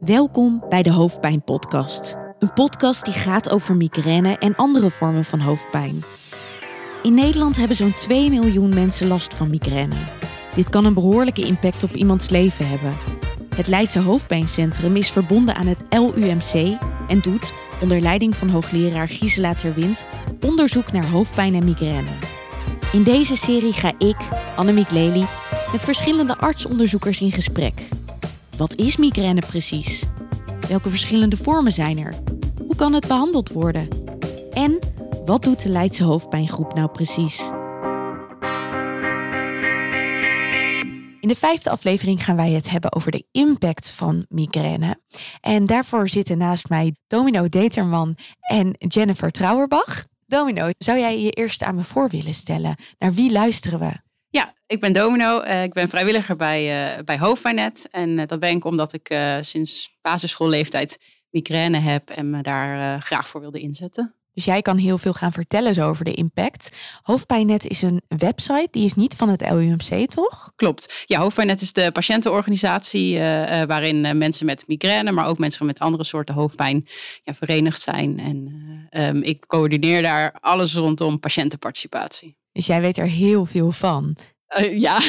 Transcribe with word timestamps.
Welkom 0.00 0.64
bij 0.68 0.82
de 0.82 0.92
Hoofdpijn 0.92 1.42
Podcast. 1.42 2.16
Een 2.38 2.52
podcast 2.52 3.04
die 3.04 3.14
gaat 3.14 3.50
over 3.50 3.76
migraine 3.76 4.38
en 4.38 4.56
andere 4.56 4.90
vormen 4.90 5.24
van 5.24 5.40
hoofdpijn. 5.40 6.02
In 7.02 7.14
Nederland 7.14 7.56
hebben 7.56 7.76
zo'n 7.76 7.94
2 7.94 8.30
miljoen 8.30 8.74
mensen 8.74 9.06
last 9.06 9.34
van 9.34 9.50
migraine. 9.50 9.94
Dit 10.54 10.68
kan 10.68 10.84
een 10.84 10.94
behoorlijke 10.94 11.46
impact 11.46 11.82
op 11.82 11.94
iemands 11.94 12.28
leven 12.28 12.68
hebben. 12.68 12.92
Het 13.54 13.66
Leidse 13.66 13.98
Hoofdpijncentrum 13.98 14.96
is 14.96 15.10
verbonden 15.10 15.54
aan 15.54 15.66
het 15.66 15.84
LUMC 15.90 16.78
en 17.08 17.20
doet, 17.20 17.52
onder 17.82 18.00
leiding 18.00 18.36
van 18.36 18.48
hoogleraar 18.48 19.08
Gisela 19.08 19.54
Terwind, 19.54 20.06
onderzoek 20.46 20.92
naar 20.92 21.10
hoofdpijn 21.10 21.54
en 21.54 21.64
migraine. 21.64 22.10
In 22.92 23.02
deze 23.02 23.36
serie 23.36 23.72
ga 23.72 23.92
ik, 23.98 24.16
Annemiek 24.56 24.90
Lely, 24.90 25.24
met 25.72 25.84
verschillende 25.84 26.38
artsonderzoekers 26.38 27.20
in 27.20 27.32
gesprek. 27.32 27.88
Wat 28.60 28.74
is 28.74 28.96
migraine 28.96 29.40
precies? 29.40 30.02
Welke 30.68 30.90
verschillende 30.90 31.36
vormen 31.36 31.72
zijn 31.72 31.98
er? 31.98 32.14
Hoe 32.66 32.76
kan 32.76 32.92
het 32.92 33.06
behandeld 33.06 33.52
worden? 33.52 33.88
En 34.52 34.78
wat 35.24 35.42
doet 35.42 35.62
de 35.62 35.68
Leidse 35.68 36.04
hoofdpijngroep 36.04 36.74
nou 36.74 36.90
precies? 36.90 37.38
In 41.20 41.28
de 41.28 41.34
vijfde 41.34 41.70
aflevering 41.70 42.24
gaan 42.24 42.36
wij 42.36 42.50
het 42.50 42.70
hebben 42.70 42.92
over 42.92 43.10
de 43.10 43.24
impact 43.30 43.90
van 43.90 44.26
migraine. 44.28 45.00
En 45.40 45.66
daarvoor 45.66 46.08
zitten 46.08 46.38
naast 46.38 46.68
mij 46.68 46.96
Domino 47.06 47.48
Determan 47.48 48.16
en 48.40 48.74
Jennifer 48.78 49.30
Trouwerbach. 49.30 50.04
Domino, 50.26 50.70
zou 50.78 50.98
jij 50.98 51.20
je 51.20 51.30
eerst 51.30 51.62
aan 51.62 51.74
me 51.74 51.84
voor 51.84 52.08
willen 52.08 52.34
stellen? 52.34 52.76
Naar 52.98 53.12
wie 53.12 53.32
luisteren 53.32 53.78
we? 53.78 54.09
Ik 54.70 54.80
ben 54.80 54.92
Domino. 54.92 55.42
Uh, 55.42 55.62
ik 55.62 55.72
ben 55.72 55.88
vrijwilliger 55.88 56.36
bij, 56.36 56.92
uh, 56.98 57.04
bij. 57.04 57.72
En 57.90 58.18
uh, 58.18 58.26
dat 58.26 58.40
ben 58.40 58.50
ik 58.50 58.64
omdat 58.64 58.92
ik 58.92 59.18
sinds 59.40 59.98
basisschoolleeftijd 60.02 60.98
migraine 61.30 61.78
heb 61.78 62.10
en 62.10 62.30
me 62.30 62.42
daar 62.42 63.02
graag 63.02 63.28
voor 63.28 63.40
wilde 63.40 63.60
inzetten. 63.60 64.14
Dus 64.34 64.44
jij 64.44 64.62
kan 64.62 64.76
heel 64.76 64.98
veel 64.98 65.12
gaan 65.12 65.32
vertellen 65.32 65.74
zo 65.74 65.88
over 65.88 66.04
de 66.04 66.14
impact. 66.14 66.76
Hoofdpijnnet 67.02 67.66
is 67.66 67.82
een 67.82 68.02
website, 68.08 68.68
die 68.70 68.84
is 68.84 68.94
niet 68.94 69.14
van 69.14 69.28
het 69.28 69.50
LUMC, 69.50 70.10
toch? 70.10 70.52
Klopt. 70.56 71.04
Ja, 71.06 71.20
Hoofdpijnnet 71.20 71.60
is 71.60 71.72
de 71.72 71.92
patiëntenorganisatie 71.92 73.18
waarin 73.66 74.18
mensen 74.18 74.46
met 74.46 74.64
migraine, 74.66 75.12
maar 75.12 75.26
ook 75.26 75.38
mensen 75.38 75.66
met 75.66 75.78
andere 75.78 76.04
soorten 76.04 76.34
hoofdpijn 76.34 76.86
ja, 77.22 77.34
verenigd 77.34 77.80
zijn. 77.80 78.18
En 78.18 78.48
um, 78.90 79.22
ik 79.22 79.46
coördineer 79.46 80.02
daar 80.02 80.36
alles 80.40 80.74
rondom 80.74 81.20
patiëntenparticipatie. 81.20 82.36
Dus 82.52 82.66
jij 82.66 82.80
weet 82.80 82.98
er 82.98 83.08
heel 83.08 83.44
veel 83.44 83.70
van. 83.70 84.16
Uh, 84.58 84.80
ja. 84.80 84.98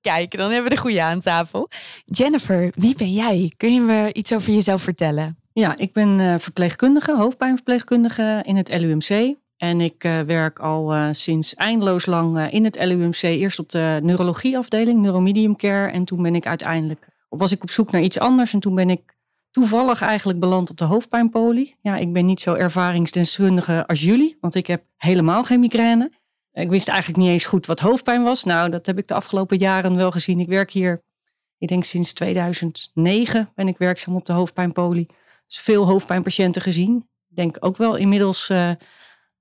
Kijk, 0.00 0.36
dan 0.36 0.50
hebben 0.50 0.70
we 0.70 0.76
de 0.76 0.80
goede 0.80 1.02
aan 1.02 1.20
tafel. 1.20 1.68
Jennifer, 2.04 2.72
wie 2.74 2.96
ben 2.96 3.12
jij? 3.12 3.52
Kun 3.56 3.74
je 3.74 3.80
me 3.80 4.12
iets 4.12 4.32
over 4.32 4.52
jezelf 4.52 4.82
vertellen? 4.82 5.38
Ja, 5.52 5.76
ik 5.76 5.92
ben 5.92 6.18
uh, 6.18 6.34
verpleegkundige, 6.38 7.16
hoofdpijnverpleegkundige 7.16 8.42
in 8.46 8.56
het 8.56 8.68
LUMC. 8.78 9.34
En 9.56 9.80
ik 9.80 10.04
uh, 10.04 10.20
werk 10.20 10.58
al 10.58 10.94
uh, 10.94 11.08
sinds 11.10 11.54
eindeloos 11.54 12.06
lang 12.06 12.50
in 12.50 12.64
het 12.64 12.84
LUMC. 12.84 13.22
Eerst 13.22 13.58
op 13.58 13.68
de 13.68 14.00
neurologieafdeling, 14.02 15.00
neuromedium 15.00 15.56
care. 15.56 15.90
En 15.90 16.04
toen 16.04 16.22
ben 16.22 16.34
ik 16.34 16.46
uiteindelijk, 16.46 17.08
of 17.28 17.38
was 17.38 17.52
ik 17.52 17.62
op 17.62 17.70
zoek 17.70 17.90
naar 17.90 18.02
iets 18.02 18.18
anders. 18.18 18.52
En 18.52 18.60
toen 18.60 18.74
ben 18.74 18.90
ik 18.90 19.16
toevallig 19.50 20.02
eigenlijk 20.02 20.40
beland 20.40 20.70
op 20.70 20.76
de 20.76 20.84
hoofdpijnpolie. 20.84 21.76
Ja, 21.82 21.96
ik 21.96 22.12
ben 22.12 22.26
niet 22.26 22.40
zo 22.40 22.54
ervaringsdeskundige 22.54 23.86
als 23.86 24.02
jullie, 24.02 24.36
want 24.40 24.54
ik 24.54 24.66
heb 24.66 24.82
helemaal 24.96 25.44
geen 25.44 25.60
migraine. 25.60 26.10
Ik 26.52 26.70
wist 26.70 26.88
eigenlijk 26.88 27.18
niet 27.18 27.28
eens 27.28 27.46
goed 27.46 27.66
wat 27.66 27.80
hoofdpijn 27.80 28.22
was. 28.22 28.44
Nou, 28.44 28.70
dat 28.70 28.86
heb 28.86 28.98
ik 28.98 29.08
de 29.08 29.14
afgelopen 29.14 29.58
jaren 29.58 29.96
wel 29.96 30.10
gezien. 30.10 30.40
Ik 30.40 30.48
werk 30.48 30.70
hier, 30.70 31.02
ik 31.58 31.68
denk 31.68 31.84
sinds 31.84 32.12
2009 32.12 33.50
ben 33.54 33.68
ik 33.68 33.78
werkzaam 33.78 34.14
op 34.14 34.26
de 34.26 34.32
hoofdpijnpolie. 34.32 35.06
Dus 35.46 35.58
veel 35.58 35.86
hoofdpijnpatiënten 35.86 36.62
gezien. 36.62 37.08
Ik 37.28 37.36
denk 37.36 37.56
ook 37.60 37.76
wel 37.76 37.96
inmiddels 37.96 38.50
uh, 38.50 38.70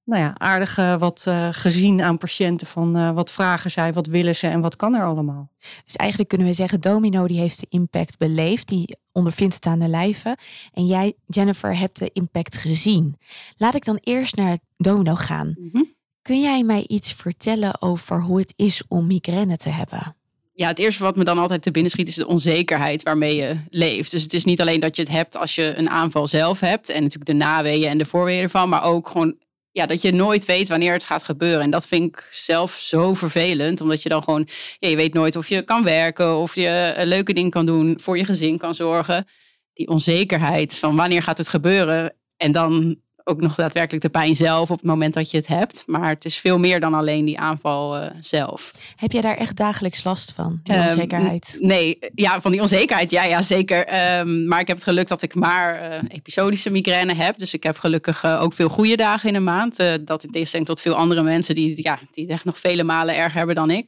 nou 0.03 0.21
ja, 0.21 0.35
aardig 0.37 0.77
uh, 0.77 0.99
wat 0.99 1.25
uh, 1.27 1.47
gezien 1.51 2.01
aan 2.01 2.17
patiënten 2.17 2.67
van 2.67 3.13
wat 3.13 3.31
vragen 3.31 3.71
zij, 3.71 3.93
wat 3.93 4.07
willen 4.07 4.35
ze 4.35 4.47
en 4.47 4.61
wat 4.61 4.75
kan 4.75 4.95
er 4.95 5.05
allemaal. 5.05 5.51
Dus 5.85 5.95
eigenlijk 5.95 6.29
kunnen 6.29 6.47
we 6.47 6.53
zeggen, 6.53 6.81
Domino 6.81 7.27
die 7.27 7.39
heeft 7.39 7.59
de 7.59 7.67
impact 7.69 8.17
beleefd, 8.17 8.67
die 8.67 8.97
ondervindt 9.11 9.53
het 9.53 9.65
aan 9.65 9.79
de 9.79 9.87
lijve. 9.87 10.37
En 10.73 10.85
jij, 10.85 11.13
Jennifer, 11.27 11.77
hebt 11.77 11.99
de 11.99 12.09
impact 12.13 12.55
gezien. 12.55 13.17
Laat 13.57 13.75
ik 13.75 13.85
dan 13.85 13.99
eerst 14.01 14.35
naar 14.35 14.57
Domino 14.77 15.15
gaan. 15.15 15.55
Mm 15.57 15.69
-hmm. 15.71 15.88
Kun 16.29 16.41
jij 16.41 16.63
mij 16.63 16.85
iets 16.87 17.13
vertellen 17.13 17.81
over 17.81 18.21
hoe 18.21 18.39
het 18.39 18.53
is 18.55 18.81
om 18.87 19.07
migraine 19.07 19.57
te 19.57 19.69
hebben? 19.69 20.15
Ja, 20.53 20.67
het 20.67 20.79
eerste 20.79 21.03
wat 21.03 21.15
me 21.15 21.23
dan 21.23 21.37
altijd 21.37 21.61
te 21.61 21.71
binnen 21.71 21.91
schiet 21.91 22.07
is 22.07 22.15
de 22.15 22.27
onzekerheid 22.27 23.03
waarmee 23.03 23.35
je 23.35 23.57
leeft. 23.69 24.11
Dus 24.11 24.23
het 24.23 24.33
is 24.33 24.45
niet 24.45 24.61
alleen 24.61 24.79
dat 24.79 24.95
je 24.95 25.01
het 25.01 25.11
hebt 25.11 25.37
als 25.37 25.55
je 25.55 25.73
een 25.75 25.89
aanval 25.89 26.27
zelf 26.27 26.59
hebt 26.59 26.89
en 26.89 27.01
natuurlijk 27.01 27.31
de 27.31 27.37
naweeën 27.37 27.89
en 27.89 27.97
de 27.97 28.05
voorweeën 28.05 28.43
ervan, 28.43 28.69
maar 28.69 28.83
ook 28.83 29.07
gewoon 29.07 29.37
ja, 29.71 29.85
dat 29.85 30.01
je 30.01 30.11
nooit 30.11 30.45
weet 30.45 30.67
wanneer 30.67 30.93
het 30.93 31.05
gaat 31.05 31.23
gebeuren. 31.23 31.61
En 31.61 31.71
dat 31.71 31.87
vind 31.87 32.05
ik 32.05 32.27
zelf 32.31 32.71
zo 32.71 33.13
vervelend, 33.13 33.81
omdat 33.81 34.03
je 34.03 34.09
dan 34.09 34.23
gewoon, 34.23 34.47
je 34.79 34.95
weet 34.95 35.13
nooit 35.13 35.35
of 35.35 35.47
je 35.47 35.61
kan 35.61 35.83
werken, 35.83 36.37
of 36.37 36.55
je 36.55 36.93
leuke 36.97 37.33
dingen 37.33 37.51
kan 37.51 37.65
doen, 37.65 37.99
voor 38.01 38.17
je 38.17 38.25
gezin 38.25 38.57
kan 38.57 38.75
zorgen. 38.75 39.27
Die 39.73 39.87
onzekerheid 39.87 40.77
van 40.77 40.95
wanneer 40.95 41.23
gaat 41.23 41.37
het 41.37 41.47
gebeuren 41.47 42.15
en 42.37 42.51
dan 42.51 43.01
ook 43.29 43.41
nog 43.41 43.55
daadwerkelijk 43.55 44.03
de 44.03 44.09
pijn 44.09 44.35
zelf 44.35 44.71
op 44.71 44.77
het 44.77 44.85
moment 44.85 45.13
dat 45.13 45.31
je 45.31 45.37
het 45.37 45.47
hebt. 45.47 45.83
Maar 45.85 46.09
het 46.09 46.25
is 46.25 46.37
veel 46.37 46.57
meer 46.57 46.79
dan 46.79 46.93
alleen 46.93 47.25
die 47.25 47.39
aanval 47.39 47.97
uh, 47.97 48.05
zelf. 48.19 48.73
Heb 48.95 49.11
jij 49.11 49.21
daar 49.21 49.37
echt 49.37 49.57
dagelijks 49.57 50.03
last 50.03 50.31
van, 50.31 50.59
die 50.63 50.75
um, 50.75 50.81
onzekerheid? 50.81 51.57
Nee, 51.59 51.97
ja, 52.15 52.41
van 52.41 52.51
die 52.51 52.61
onzekerheid, 52.61 53.11
ja, 53.11 53.23
ja 53.23 53.41
zeker. 53.41 53.77
Um, 54.19 54.47
maar 54.47 54.59
ik 54.59 54.67
heb 54.67 54.75
het 54.75 54.85
geluk 54.85 55.07
dat 55.07 55.21
ik 55.21 55.35
maar 55.35 55.91
uh, 55.91 55.97
episodische 56.07 56.71
migraine 56.71 57.13
heb. 57.13 57.37
Dus 57.37 57.53
ik 57.53 57.63
heb 57.63 57.77
gelukkig 57.77 58.23
uh, 58.23 58.41
ook 58.41 58.53
veel 58.53 58.69
goede 58.69 58.95
dagen 58.95 59.29
in 59.29 59.35
een 59.35 59.43
maand. 59.43 59.75
dat 60.01 60.23
in 60.23 60.31
tegenstelling 60.31 60.67
tot 60.67 60.81
veel 60.81 60.95
andere 60.95 61.23
mensen 61.23 61.55
die, 61.55 61.83
ja, 61.83 61.99
die 62.11 62.23
het 62.23 62.33
echt 62.33 62.45
nog 62.45 62.59
vele 62.59 62.83
malen 62.83 63.15
erger 63.15 63.37
hebben 63.37 63.55
dan 63.55 63.71
ik. 63.71 63.87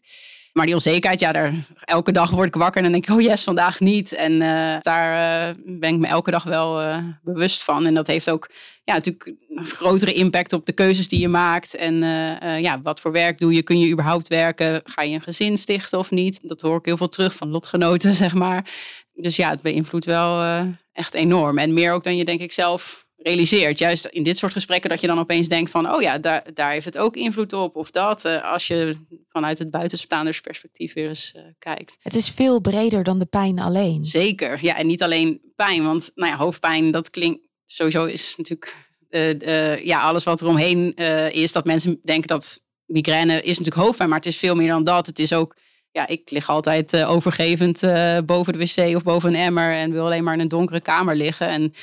Maar 0.54 0.66
die 0.66 0.76
onzekerheid, 0.76 1.20
ja, 1.20 1.52
elke 1.80 2.12
dag 2.12 2.30
word 2.30 2.48
ik 2.48 2.56
wakker 2.56 2.78
en 2.78 2.84
dan 2.84 2.92
denk 2.92 3.10
ik, 3.10 3.16
oh 3.16 3.22
yes, 3.22 3.44
vandaag 3.44 3.80
niet. 3.80 4.14
En 4.14 4.32
uh, 4.32 4.76
daar 4.82 5.50
uh, 5.50 5.80
ben 5.80 5.94
ik 5.94 6.00
me 6.00 6.08
elke 6.08 6.32
dag 6.32 6.44
wel 6.44 6.82
uh, 6.82 6.98
bewust 7.22 7.64
van. 7.64 7.86
En 7.86 7.94
dat 7.94 8.08
heeft 8.08 8.30
ook 8.30 8.50
ja, 8.84 8.94
natuurlijk 8.94 9.36
een 9.50 9.66
grotere 9.66 10.14
impact 10.14 10.54
op 10.54 10.66
de 10.66 10.72
keuzes 10.72 11.08
die 11.08 11.20
je 11.20 11.28
maakt. 11.28 11.76
En 11.76 11.96
ja, 12.62 12.82
wat 12.82 13.00
voor 13.00 13.12
werk 13.12 13.38
doe 13.38 13.54
je? 13.54 13.64
Kun 13.64 13.80
je 13.80 13.92
überhaupt 13.92 14.28
werken? 14.28 14.82
Ga 14.84 15.02
je 15.02 15.16
een 15.16 15.22
gezin 15.22 15.58
stichten 15.58 16.00
of 16.00 16.12
niet? 16.12 16.40
Dat 16.42 16.62
hoor 16.62 16.78
ik 16.78 16.86
heel 16.86 16.98
veel 16.98 17.10
terug 17.10 17.36
van 17.36 17.50
lotgenoten, 17.50 18.14
zeg 18.24 18.34
maar. 18.34 18.72
Dus 19.14 19.36
ja, 19.36 19.50
het 19.50 19.62
beïnvloedt 19.62 20.06
wel 20.06 20.66
echt 20.94 21.14
enorm. 21.14 21.58
En 21.58 21.74
meer 21.74 21.94
ook 21.94 22.04
dan 22.04 22.18
je 22.18 22.26
denk 22.26 22.40
ik 22.40 22.52
zelf 22.52 23.06
realiseert. 23.24 23.80
Juist 23.80 24.06
in 24.06 24.24
dit 24.24 24.38
soort 24.38 24.52
gesprekken 24.52 24.90
dat 24.90 25.02
je 25.02 25.08
dan 25.08 25.20
opeens 25.20 25.48
denkt 25.48 25.72
van, 25.72 25.94
oh 25.94 26.02
ja, 26.02 26.18
daar, 26.18 26.44
daar 26.54 26.72
heeft 26.72 26.86
het 26.86 26.98
ook 26.98 27.16
invloed 27.16 27.54
op 27.54 27.76
of 27.76 27.92
dat. 27.92 28.26
Uh, 28.26 28.52
als 28.52 28.68
je 28.68 28.96
vanuit 29.30 29.60
het 29.60 29.72
buitenstaansperspectief 29.72 30.94
weer 30.94 31.08
eens 31.08 31.34
uh, 31.36 31.42
kijkt. 31.60 31.98
Het 32.00 32.16
is 32.16 32.30
veel 32.30 32.60
breder 32.60 33.04
dan 33.04 33.20
de 33.20 33.26
pijn 33.26 33.60
alleen. 33.60 34.06
Zeker, 34.06 34.60
ja, 34.62 34.78
en 34.78 34.88
niet 34.88 35.04
alleen 35.04 35.42
pijn, 35.56 35.84
want 35.84 36.12
nou 36.16 36.32
ja, 36.32 36.38
hoofdpijn, 36.38 36.92
dat 36.92 37.10
klinkt 37.10 37.48
sowieso 37.66 38.06
is 38.06 38.34
natuurlijk 38.38 38.76
uh, 39.10 39.86
ja, 39.86 40.02
alles 40.02 40.24
wat 40.24 40.42
er 40.42 40.48
omheen 40.48 40.96
is. 41.32 41.52
Dat 41.52 41.66
mensen 41.66 42.00
denken 42.04 42.28
dat 42.28 42.62
migraine 42.86 43.42
is 43.42 43.58
natuurlijk 43.58 43.86
hoofdpijn, 43.86 44.10
maar 44.10 44.18
het 44.18 44.28
is 44.28 44.38
veel 44.38 44.56
meer 44.56 44.68
dan 44.68 44.84
dat. 44.84 45.08
Het 45.08 45.20
is 45.20 45.34
ook 45.34 45.56
ja, 45.92 46.08
ik 46.08 46.30
lig 46.32 46.50
altijd 46.50 46.94
uh, 46.94 47.12
overgevend 47.12 47.84
uh, 47.84 48.18
boven 48.26 48.54
de 48.54 48.60
wc 48.60 48.96
of 48.96 49.04
boven 49.04 49.30
een 49.30 49.40
emmer 49.40 49.72
en 49.72 49.92
wil 49.92 50.06
alleen 50.06 50.24
maar 50.24 50.34
in 50.34 50.40
een 50.40 50.48
donkere 50.48 50.82
kamer 50.82 51.16
liggen. 51.16 51.48
En 51.48 51.74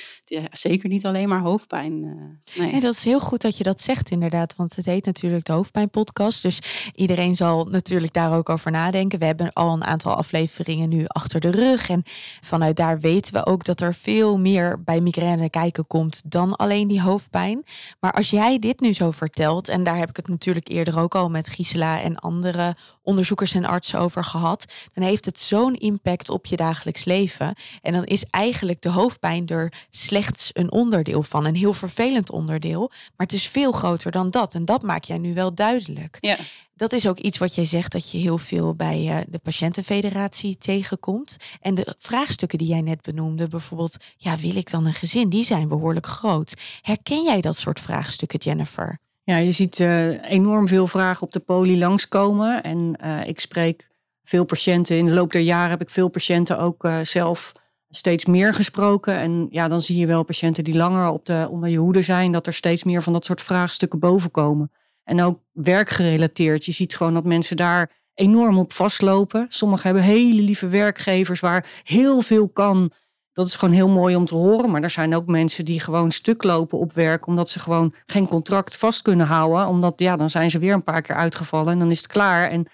zeker 0.52 0.88
niet 0.88 1.06
alleen 1.06 1.28
maar 1.28 1.40
hoofdpijn. 1.40 2.00
Nee. 2.00 2.70
nee. 2.70 2.80
dat 2.80 2.94
is 2.94 3.04
heel 3.04 3.20
goed 3.20 3.42
dat 3.42 3.56
je 3.56 3.64
dat 3.64 3.80
zegt 3.80 4.10
inderdaad, 4.10 4.56
want 4.56 4.76
het 4.76 4.84
heet 4.84 5.04
natuurlijk 5.04 5.44
de 5.44 5.52
Hoofdpijnpodcast. 5.52 6.42
Dus 6.42 6.58
iedereen 6.94 7.34
zal 7.34 7.64
natuurlijk 7.64 8.12
daar 8.12 8.36
ook 8.36 8.48
over 8.48 8.70
nadenken. 8.70 9.18
We 9.18 9.24
hebben 9.24 9.52
al 9.52 9.72
een 9.72 9.84
aantal 9.84 10.14
afleveringen 10.14 10.88
nu 10.88 11.04
achter 11.06 11.40
de 11.40 11.50
rug 11.50 11.88
en 11.88 12.02
vanuit 12.40 12.76
daar 12.76 13.00
weten 13.00 13.32
we 13.34 13.46
ook 13.46 13.64
dat 13.64 13.80
er 13.80 13.94
veel 13.94 14.38
meer 14.38 14.82
bij 14.82 15.00
migraine 15.00 15.50
kijken 15.50 15.86
komt 15.86 16.30
dan 16.30 16.56
alleen 16.56 16.88
die 16.88 17.02
hoofdpijn. 17.02 17.62
Maar 18.00 18.12
als 18.12 18.30
jij 18.30 18.58
dit 18.58 18.80
nu 18.80 18.92
zo 18.92 19.10
vertelt, 19.10 19.68
en 19.68 19.82
daar 19.82 19.96
heb 19.96 20.08
ik 20.08 20.16
het 20.16 20.28
natuurlijk 20.28 20.68
eerder 20.68 20.98
ook 21.00 21.14
al 21.14 21.30
met 21.30 21.48
Gisela 21.48 22.00
en 22.00 22.16
andere 22.16 22.76
onderzoekers 23.02 23.54
en 23.54 23.64
artsen 23.64 23.97
over 23.98 24.24
gehad, 24.24 24.72
dan 24.92 25.04
heeft 25.04 25.24
het 25.24 25.38
zo'n 25.38 25.74
impact 25.74 26.30
op 26.30 26.46
je 26.46 26.56
dagelijks 26.56 27.04
leven. 27.04 27.54
En 27.82 27.92
dan 27.92 28.04
is 28.04 28.24
eigenlijk 28.30 28.82
de 28.82 28.90
hoofdpijn 28.90 29.46
er 29.46 29.72
slechts 29.90 30.50
een 30.52 30.72
onderdeel 30.72 31.22
van, 31.22 31.44
een 31.44 31.56
heel 31.56 31.72
vervelend 31.72 32.30
onderdeel. 32.30 32.88
Maar 32.88 33.26
het 33.26 33.32
is 33.32 33.48
veel 33.48 33.72
groter 33.72 34.10
dan 34.10 34.30
dat. 34.30 34.54
En 34.54 34.64
dat 34.64 34.82
maak 34.82 35.04
jij 35.04 35.18
nu 35.18 35.34
wel 35.34 35.54
duidelijk. 35.54 36.16
Ja. 36.20 36.36
Dat 36.74 36.92
is 36.92 37.08
ook 37.08 37.18
iets 37.18 37.38
wat 37.38 37.54
jij 37.54 37.64
zegt 37.64 37.92
dat 37.92 38.10
je 38.10 38.18
heel 38.18 38.38
veel 38.38 38.74
bij 38.74 39.06
uh, 39.06 39.16
de 39.28 39.38
patiëntenfederatie 39.38 40.56
tegenkomt. 40.56 41.36
En 41.60 41.74
de 41.74 41.94
vraagstukken 41.98 42.58
die 42.58 42.68
jij 42.68 42.80
net 42.80 43.02
benoemde, 43.02 43.48
bijvoorbeeld, 43.48 43.96
ja, 44.16 44.36
wil 44.36 44.56
ik 44.56 44.70
dan 44.70 44.86
een 44.86 44.94
gezin? 44.94 45.28
Die 45.28 45.44
zijn 45.44 45.68
behoorlijk 45.68 46.06
groot. 46.06 46.54
Herken 46.82 47.22
jij 47.22 47.40
dat 47.40 47.56
soort 47.56 47.80
vraagstukken, 47.80 48.38
Jennifer? 48.38 49.00
Ja, 49.24 49.36
je 49.36 49.50
ziet 49.50 49.78
uh, 49.78 50.30
enorm 50.30 50.68
veel 50.68 50.86
vragen 50.86 51.22
op 51.22 51.32
de 51.32 51.40
poli 51.40 51.78
langskomen. 51.78 52.62
En 52.62 52.98
uh, 53.04 53.26
ik 53.26 53.40
spreek 53.40 53.87
veel 54.28 54.44
patiënten, 54.44 54.96
in 54.96 55.06
de 55.06 55.12
loop 55.12 55.32
der 55.32 55.40
jaren 55.40 55.70
heb 55.70 55.80
ik 55.80 55.90
veel 55.90 56.08
patiënten 56.08 56.58
ook 56.58 56.84
uh, 56.84 56.98
zelf 57.02 57.52
steeds 57.88 58.24
meer 58.24 58.54
gesproken. 58.54 59.18
En 59.18 59.46
ja, 59.50 59.68
dan 59.68 59.80
zie 59.80 59.98
je 59.98 60.06
wel 60.06 60.22
patiënten 60.22 60.64
die 60.64 60.76
langer 60.76 61.08
op 61.10 61.24
de, 61.24 61.48
onder 61.50 61.68
je 61.68 61.76
hoede 61.76 62.02
zijn, 62.02 62.32
dat 62.32 62.46
er 62.46 62.52
steeds 62.52 62.84
meer 62.84 63.02
van 63.02 63.12
dat 63.12 63.24
soort 63.24 63.42
vraagstukken 63.42 63.98
boven 63.98 64.30
komen. 64.30 64.70
En 65.04 65.22
ook 65.22 65.40
werkgerelateerd. 65.52 66.64
Je 66.64 66.72
ziet 66.72 66.96
gewoon 66.96 67.14
dat 67.14 67.24
mensen 67.24 67.56
daar 67.56 67.90
enorm 68.14 68.58
op 68.58 68.72
vastlopen. 68.72 69.46
Sommigen 69.48 69.84
hebben 69.84 70.02
hele 70.02 70.42
lieve 70.42 70.68
werkgevers 70.68 71.40
waar 71.40 71.80
heel 71.82 72.20
veel 72.20 72.48
kan. 72.48 72.92
Dat 73.32 73.46
is 73.46 73.56
gewoon 73.56 73.74
heel 73.74 73.88
mooi 73.88 74.16
om 74.16 74.24
te 74.24 74.34
horen. 74.34 74.70
Maar 74.70 74.82
er 74.82 74.90
zijn 74.90 75.14
ook 75.14 75.26
mensen 75.26 75.64
die 75.64 75.80
gewoon 75.80 76.10
stuk 76.10 76.42
lopen 76.42 76.78
op 76.78 76.92
werk. 76.92 77.26
Omdat 77.26 77.50
ze 77.50 77.58
gewoon 77.58 77.94
geen 78.06 78.28
contract 78.28 78.76
vast 78.76 79.02
kunnen 79.02 79.26
houden. 79.26 79.66
Omdat 79.66 80.00
ja, 80.00 80.16
dan 80.16 80.30
zijn 80.30 80.50
ze 80.50 80.58
weer 80.58 80.72
een 80.72 80.82
paar 80.82 81.02
keer 81.02 81.16
uitgevallen. 81.16 81.72
En 81.72 81.78
dan 81.78 81.90
is 81.90 81.98
het 81.98 82.06
klaar. 82.06 82.50
En 82.50 82.66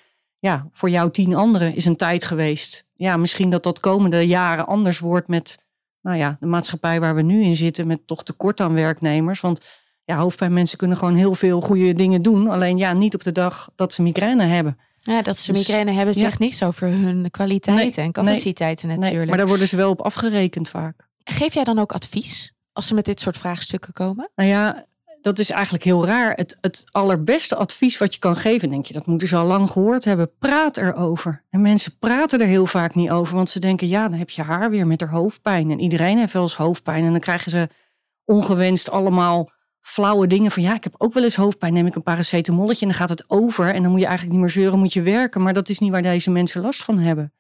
ja, 0.45 0.69
voor 0.73 0.91
jou 0.91 1.11
tien 1.11 1.35
anderen 1.35 1.75
is 1.75 1.85
een 1.85 1.97
tijd 1.97 2.25
geweest. 2.25 2.87
Ja, 2.95 3.17
misschien 3.17 3.51
dat 3.51 3.63
dat 3.63 3.81
komende 3.81 4.27
jaren 4.27 4.67
anders 4.67 4.99
wordt 4.99 5.29
met 5.29 5.59
nou 6.01 6.17
ja, 6.17 6.37
de 6.41 6.47
maatschappij 6.47 7.01
waar 7.01 7.15
we 7.15 7.23
nu 7.23 7.43
in 7.43 7.57
zitten. 7.57 7.87
Met 7.87 8.07
toch 8.07 8.25
tekort 8.25 8.61
aan 8.61 8.75
werknemers. 8.75 9.41
Want 9.41 9.61
ja, 10.05 10.17
hoofdpijnmensen 10.17 10.79
kunnen 10.79 10.97
gewoon 10.97 11.15
heel 11.15 11.35
veel 11.35 11.61
goede 11.61 11.95
dingen 11.95 12.23
doen. 12.23 12.49
Alleen 12.49 12.77
ja, 12.77 12.93
niet 12.93 13.15
op 13.15 13.23
de 13.23 13.33
dag 13.33 13.71
dat 13.75 13.93
ze 13.93 14.03
migraine 14.03 14.45
hebben. 14.45 14.79
Ja, 15.01 15.23
dat 15.23 15.39
ze 15.39 15.53
dus 15.53 15.67
migraine 15.67 15.93
hebben 15.93 16.15
zegt 16.15 16.39
niks 16.39 16.63
over 16.63 16.89
hun 16.89 17.31
kwaliteiten 17.31 18.03
en 18.03 18.13
capaciteiten 18.13 18.89
natuurlijk. 18.89 19.17
Nee, 19.17 19.27
maar 19.27 19.39
daar 19.39 19.47
worden 19.47 19.69
ze 19.69 19.77
wel 19.77 19.91
op 19.91 20.01
afgerekend 20.01 20.69
vaak. 20.69 21.09
Geef 21.25 21.55
jij 21.55 21.65
dan 21.65 21.79
ook 21.79 21.93
advies 21.93 22.53
als 22.73 22.87
ze 22.87 22.95
met 22.95 23.05
dit 23.05 23.21
soort 23.21 23.37
vraagstukken 23.37 23.93
komen? 23.93 24.31
Nou 24.35 24.49
ja, 24.49 24.87
dat 25.25 25.39
is 25.39 25.51
eigenlijk 25.51 25.85
heel 25.85 26.07
raar. 26.07 26.33
Het, 26.35 26.59
het 26.61 26.85
allerbeste 26.91 27.57
advies 27.57 27.99
wat 27.99 28.15
je 28.15 28.21
kan 28.21 28.37
geven, 28.37 28.71
denk 28.71 28.87
je, 28.87 28.93
dat 28.93 29.07
moeten 29.07 29.29
ze 29.29 29.37
al 29.37 29.47
lang 29.47 29.71
gehoord 29.71 30.05
hebben. 30.05 30.31
Praat 30.39 30.77
erover. 30.77 31.45
En 31.51 31.61
mensen 31.61 31.99
praten 31.99 32.41
er 32.41 32.47
heel 32.47 32.67
vaak 32.67 32.95
niet 32.95 33.11
over, 33.11 33.35
want 33.35 33.49
ze 33.49 33.61
denken, 33.61 33.89
ja, 33.89 34.09
dan 34.09 34.19
heb 34.19 34.31
je 34.31 34.43
haar 34.43 34.71
weer 34.71 34.87
met 34.87 35.01
haar 35.01 35.11
hoofdpijn. 35.11 35.71
En 35.71 35.81
iedereen 35.81 36.19
heeft 36.19 36.33
wel 36.33 36.43
eens 36.43 36.55
hoofdpijn. 36.55 37.05
En 37.05 37.11
dan 37.11 37.21
krijgen 37.21 37.51
ze 37.51 37.69
ongewenst 38.25 38.91
allemaal 38.91 39.51
flauwe 39.81 40.27
dingen 40.27 40.51
van 40.51 40.63
ja, 40.63 40.75
ik 40.75 40.85
heb 40.85 40.95
ook 40.99 41.13
wel 41.13 41.23
eens 41.23 41.37
hoofdpijn, 41.37 41.73
neem 41.73 41.87
ik 41.87 41.95
een 41.95 42.03
paracetamolletje 42.03 42.81
en 42.81 42.89
dan 42.89 43.01
gaat 43.01 43.09
het 43.09 43.25
over 43.31 43.75
en 43.75 43.83
dan 43.83 43.91
moet 43.91 44.01
je 44.01 44.07
eigenlijk 44.07 44.37
niet 44.37 44.47
meer 44.47 44.55
zeuren, 44.55 44.79
moet 44.79 44.93
je 44.93 45.03
werken. 45.03 45.43
Maar 45.43 45.53
dat 45.53 45.69
is 45.69 45.79
niet 45.79 45.91
waar 45.91 46.03
deze 46.03 46.31
mensen 46.31 46.63
last 46.63 46.83
van 46.83 46.99
hebben. 46.99 47.33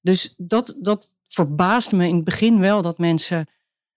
Dus 0.00 0.34
dat, 0.36 0.76
dat 0.80 1.16
verbaast 1.26 1.92
me 1.92 2.08
in 2.08 2.14
het 2.14 2.24
begin 2.24 2.60
wel 2.60 2.82
dat 2.82 2.98
mensen 2.98 3.46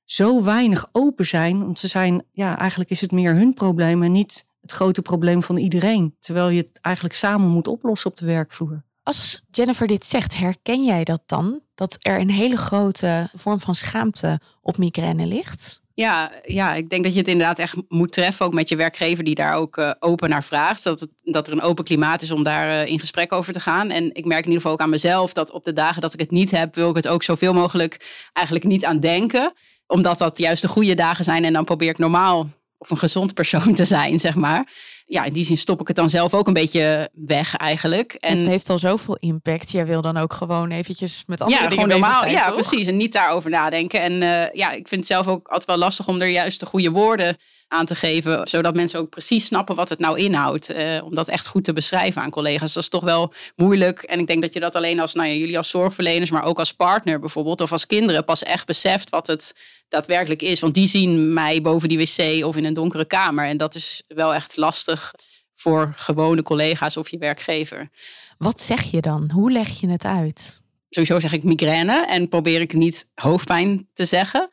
zo 0.06 0.44
weinig 0.44 0.90
open 0.92 1.26
zijn. 1.26 1.60
Want 1.60 1.80
ze 1.80 1.88
zijn, 1.88 2.24
ja, 2.32 2.58
eigenlijk 2.58 2.90
is 2.90 3.02
het 3.02 3.12
meer 3.12 3.34
hun 3.34 3.54
probleem 3.54 4.04
en 4.04 4.12
niet 4.12 4.48
het 4.62 4.72
grote 4.72 5.02
probleem 5.02 5.44
van 5.44 5.58
iedereen. 5.58 6.16
Terwijl 6.20 6.50
je 6.50 6.62
het 6.62 6.80
eigenlijk 6.82 7.16
samen 7.16 7.50
moet 7.50 7.68
oplossen 7.68 8.10
op 8.10 8.16
de 8.16 8.26
werkvloer. 8.26 8.84
Als 9.04 9.44
Jennifer 9.52 9.88
dit 9.88 10.06
zegt, 10.06 10.38
herken 10.38 10.84
jij 10.84 11.04
dat 11.04 11.22
dan? 11.26 11.62
Dat 11.76 11.98
er 12.02 12.20
een 12.20 12.30
hele 12.30 12.58
grote 12.58 13.30
vorm 13.36 13.62
van 13.62 13.76
schaamte 13.76 14.40
op 14.62 14.78
migraine 14.78 15.26
ligt? 15.26 15.84
Ja, 15.94 16.32
ja, 16.44 16.74
ik 16.74 16.90
denk 16.90 17.04
dat 17.04 17.14
je 17.14 17.20
het 17.20 17.28
inderdaad 17.28 17.60
echt 17.60 17.76
moet 17.88 18.12
treffen, 18.12 18.46
ook 18.46 18.54
met 18.54 18.70
je 18.70 18.76
werkgever 18.76 19.24
die 19.24 19.36
daar 19.36 19.54
ook 19.54 19.78
uh, 19.78 19.92
open 20.00 20.30
naar 20.30 20.44
vraagt. 20.44 20.84
Dat, 20.84 21.00
het, 21.00 21.10
dat 21.24 21.48
er 21.48 21.54
een 21.54 21.62
open 21.62 21.84
klimaat 21.84 22.22
is 22.22 22.32
om 22.32 22.44
daar 22.44 22.68
uh, 22.68 22.92
in 22.92 23.00
gesprek 23.00 23.34
over 23.34 23.54
te 23.54 23.60
gaan. 23.60 23.90
En 23.90 24.14
ik 24.14 24.26
merk 24.26 24.40
in 24.40 24.46
ieder 24.46 24.62
geval 24.62 24.72
ook 24.72 24.80
aan 24.80 24.90
mezelf 24.90 25.34
dat 25.34 25.52
op 25.52 25.64
de 25.64 25.74
dagen 25.74 26.02
dat 26.02 26.14
ik 26.14 26.20
het 26.20 26.32
niet 26.32 26.52
heb, 26.52 26.76
wil 26.76 26.90
ik 26.90 26.96
het 26.96 27.08
ook 27.08 27.24
zoveel 27.24 27.54
mogelijk 27.54 28.28
eigenlijk 28.34 28.68
niet 28.68 28.86
aan 28.86 29.00
denken. 29.00 29.54
Omdat 29.88 30.18
dat 30.18 30.38
juist 30.38 30.62
de 30.62 30.68
goede 30.68 30.96
dagen 30.96 31.24
zijn 31.24 31.44
en 31.44 31.54
dan 31.54 31.66
probeer 31.66 31.90
ik 31.90 31.98
normaal 31.98 32.50
of 32.78 32.90
een 32.90 32.98
gezond 32.98 33.34
persoon 33.34 33.76
te 33.76 33.86
zijn, 33.86 34.20
zeg 34.20 34.36
maar 34.36 34.68
ja, 35.08 35.24
in 35.24 35.34
die 35.34 35.46
zin 35.46 35.58
stop 35.58 35.82
ik 35.82 35.88
het 35.88 35.96
dan 35.96 36.10
zelf 36.10 36.34
ook 36.34 36.48
een 36.48 36.54
beetje 36.54 37.10
weg 37.14 37.56
eigenlijk. 37.56 38.14
En 38.14 38.38
het 38.38 38.48
heeft 38.48 38.70
al 38.70 38.80
zoveel 38.80 39.16
impact. 39.16 39.72
Jij 39.72 39.86
wil 39.86 40.02
dan 40.02 40.18
ook 40.18 40.34
gewoon 40.34 40.72
eventjes 40.72 41.24
met 41.28 41.42
andere 41.42 41.62
ja, 41.62 41.70
dingen 41.70 41.84
gewoon 41.84 42.00
normaal, 42.00 42.20
zijn, 42.20 42.32
Ja, 42.32 42.52
precies. 42.52 42.88
En 42.88 42.98
niet 42.98 43.14
daarover 43.14 43.50
nadenken. 43.50 44.02
En 44.02 44.12
uh, 44.12 44.52
ja, 44.52 44.72
ik 44.72 44.88
vind 44.88 45.02
het 45.02 45.10
zelf 45.10 45.28
ook 45.28 45.48
altijd 45.48 45.66
wel 45.66 45.78
lastig 45.78 46.08
om 46.08 46.22
er 46.22 46.28
juist 46.28 46.60
de 46.60 46.66
goede 46.66 46.92
woorden 46.92 47.38
aan 47.68 47.86
te 47.86 47.96
geven, 47.96 48.48
zodat 48.48 48.76
mensen 48.76 49.00
ook 49.00 49.10
precies 49.10 49.46
snappen 49.46 49.76
wat 49.76 49.90
het 49.90 50.00
nou 50.00 50.20
inhoudt. 50.20 50.72
Uh, 50.72 51.04
om 51.04 51.16
dat 51.16 51.28
echt 51.28 51.48
goed 51.48 51.64
te 51.64 51.74
beschrijven 51.74 52.22
aan 52.22 52.30
collega's. 52.30 52.74
Dat 52.74 52.84
is 52.84 52.90
toch 52.90 53.04
wel 53.04 53.34
moeilijk. 53.56 54.02
En 54.02 54.20
ik 54.20 54.28
denk 54.28 54.42
dat 54.42 54.54
je 54.54 54.60
dat 54.60 54.76
alleen 54.76 55.00
als, 55.00 55.14
nou 55.14 55.28
ja, 55.28 55.36
jullie 55.36 55.58
als 55.58 55.70
zorgverleners, 55.70 56.30
maar 56.30 56.44
ook 56.44 56.60
als 56.60 56.74
partner 56.74 57.20
bijvoorbeeld, 57.20 57.62
of 57.62 57.72
als 57.72 57.88
kinderen 57.88 58.26
pas 58.26 58.44
echt 58.44 58.66
beseft 58.66 59.10
wat 59.10 59.28
het 59.28 59.56
daadwerkelijk 59.88 60.42
is. 60.42 60.60
Want 60.60 60.74
die 60.74 60.88
zien 60.88 61.34
mij 61.34 61.62
boven 61.62 61.90
die 61.90 61.98
wc 61.98 62.46
of 62.46 62.56
in 62.56 62.66
een 62.66 62.74
donkere 62.74 63.06
kamer. 63.06 63.46
En 63.46 63.58
dat 63.58 63.76
is 63.76 64.04
wel 64.08 64.34
echt 64.34 64.58
lastig 64.58 65.14
voor 65.56 65.94
gewone 65.96 66.44
collega's 66.44 66.98
of 66.98 67.10
je 67.10 67.18
werkgever. 67.18 67.90
Wat 68.38 68.62
zeg 68.62 68.84
je 68.84 69.02
dan? 69.02 69.32
Hoe 69.32 69.52
leg 69.52 69.80
je 69.80 69.90
het 69.90 70.06
uit? 70.06 70.62
Sowieso 70.90 71.20
zeg 71.20 71.34
ik 71.34 71.44
migraine 71.44 72.06
en 72.06 72.30
probeer 72.30 72.62
ik 72.62 72.74
niet 72.74 73.10
hoofdpijn 73.16 73.88
te 73.94 74.06
zeggen. 74.06 74.50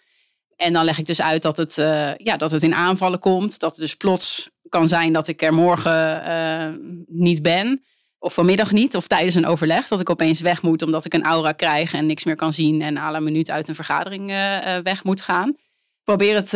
En 0.56 0.73
dan 0.73 0.84
leg 0.84 0.99
ik 0.99 1.06
dus 1.06 1.23
uit 1.23 1.43
dat 1.43 1.56
het, 1.56 1.76
uh, 1.76 2.17
ja, 2.17 2.37
dat 2.37 2.50
het 2.50 2.62
in 2.62 2.75
aanvallen 2.75 3.19
komt. 3.19 3.58
Dat 3.58 3.70
het 3.70 3.81
dus 3.81 3.94
plots 3.94 4.50
kan 4.69 4.88
zijn 4.88 5.12
dat 5.12 5.28
ik 5.28 5.43
er 5.43 5.55
morgen 5.55 6.23
uh, 6.28 6.69
niet 7.06 7.43
ben. 7.43 7.85
Of 8.23 8.35
vanmiddag 8.35 8.73
niet. 8.73 8.97
Of 8.97 9.07
tijdens 9.07 9.35
een 9.35 9.47
overleg. 9.47 9.89
Dat 9.89 10.01
ik 10.01 10.11
opeens 10.11 10.41
weg 10.41 10.63
moet 10.63 10.83
omdat 10.83 11.05
ik 11.05 11.15
een 11.15 11.25
aura 11.25 11.53
krijg 11.53 11.93
en 11.93 12.07
niks 12.07 12.25
meer 12.25 12.37
kan 12.37 12.53
zien. 12.53 12.83
En 12.83 12.97
à 12.97 13.21
minuut 13.21 13.51
uit 13.51 13.69
een 13.69 13.75
vergadering 13.75 14.31
uh, 14.31 14.77
weg 14.83 15.05
moet 15.05 15.21
gaan. 15.21 15.57
Probeer 16.05 16.35
het 16.35 16.51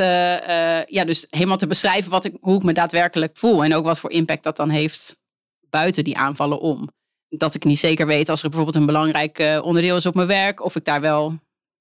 ja, 0.89 1.05
dus 1.05 1.27
helemaal 1.31 1.57
te 1.57 1.67
beschrijven 1.67 2.11
wat 2.11 2.25
ik, 2.25 2.37
hoe 2.41 2.57
ik 2.57 2.63
me 2.63 2.73
daadwerkelijk 2.73 3.37
voel. 3.37 3.65
En 3.65 3.75
ook 3.75 3.85
wat 3.85 3.99
voor 3.99 4.11
impact 4.11 4.43
dat 4.43 4.57
dan 4.57 4.71
heeft 4.71 5.17
buiten 5.71 6.05
die 6.05 6.17
aanvallen 6.17 6.61
om. 6.61 6.89
Dat 7.29 7.55
ik 7.55 7.65
niet 7.65 7.79
zeker 7.79 8.07
weet 8.07 8.29
als 8.29 8.43
er 8.43 8.49
bijvoorbeeld 8.49 8.79
een 8.79 8.93
belangrijk 8.93 9.61
onderdeel 9.63 9.97
is 9.97 10.07
op 10.07 10.15
mijn 10.15 10.29
werk. 10.29 10.65
Of 10.65 10.77
ik 10.77 10.85
daar 10.85 11.01
wel 11.01 11.39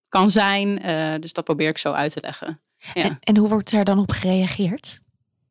kan 0.08 0.30
zijn. 0.30 0.82
Dus 1.22 1.34
dat 1.34 1.44
probeer 1.44 1.70
ik 1.70 1.78
zo 1.78 1.92
uit 1.92 2.12
te 2.12 2.22
leggen. 2.22 2.62
Ja. 2.94 3.04
En, 3.04 3.18
en, 3.20 3.38
hoe 3.38 3.50
wordt 3.50 3.72
er 3.72 3.84
dan 3.84 4.00
op 4.00 4.12
gereageerd? 4.12 5.04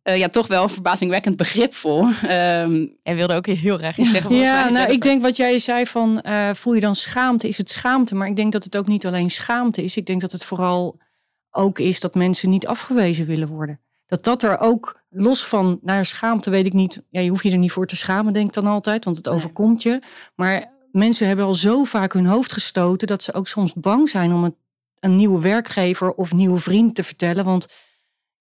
Uh, 0.05 0.17
ja, 0.17 0.29
toch 0.29 0.47
wel 0.47 0.69
verbazingwekkend 0.69 1.37
begripvol. 1.37 2.05
Um, 2.05 2.97
en 3.03 3.17
wilde 3.17 3.35
ook 3.35 3.47
heel 3.47 3.77
graag 3.77 3.99
iets 3.99 4.11
zeggen. 4.11 4.35
Ja, 4.35 4.69
nou, 4.69 4.93
ik 4.93 5.03
denk 5.03 5.23
wat 5.23 5.37
jij 5.37 5.59
zei 5.59 5.87
van 5.87 6.23
uh, 6.27 6.51
voel 6.55 6.75
je 6.75 6.81
dan 6.81 6.95
schaamte? 6.95 7.49
Is 7.49 7.59
het 7.59 7.71
schaamte? 7.71 8.15
Maar 8.15 8.29
ik 8.29 8.37
denk 8.37 8.53
dat 8.53 8.65
het 8.65 8.77
ook 8.77 8.87
niet 8.87 9.07
alleen 9.07 9.31
schaamte 9.31 9.83
is. 9.83 9.97
Ik 9.97 10.07
denk 10.07 10.21
dat 10.21 10.33
het 10.33 10.45
vooral 10.45 10.99
ook 11.51 11.79
is 11.79 12.01
dat 12.01 12.15
mensen 12.15 12.51
niet 12.51 12.67
afgewezen 12.67 13.27
willen 13.27 13.49
worden. 13.49 13.81
Dat 14.07 14.25
dat 14.25 14.43
er 14.43 14.59
ook 14.59 15.01
los 15.11 15.47
van, 15.47 15.79
naar 15.83 16.07
schaamte 16.07 16.51
weet 16.51 16.67
ik 16.67 16.73
niet. 16.73 17.03
Ja, 17.11 17.21
je 17.21 17.31
hoeft 17.31 17.43
je 17.43 17.51
er 17.51 17.59
niet 17.59 17.73
voor 17.73 17.87
te 17.87 17.97
schamen, 17.97 18.33
denk 18.33 18.47
ik 18.47 18.53
dan 18.53 18.67
altijd, 18.67 19.05
want 19.05 19.17
het 19.17 19.29
overkomt 19.29 19.83
je. 19.83 20.03
Maar 20.35 20.73
mensen 20.93 21.27
hebben 21.27 21.45
al 21.45 21.55
zo 21.55 21.85
vaak 21.85 22.13
hun 22.13 22.27
hoofd 22.27 22.53
gestoten 22.53 23.07
dat 23.07 23.23
ze 23.23 23.33
ook 23.33 23.49
soms 23.49 23.75
bang 23.75 24.09
zijn 24.09 24.33
om 24.33 24.45
het 24.45 24.55
een 25.01 25.17
nieuwe 25.17 25.41
werkgever 25.41 26.13
of 26.13 26.33
nieuwe 26.33 26.59
vriend 26.59 26.95
te 26.95 27.03
vertellen. 27.03 27.45
Want 27.45 27.69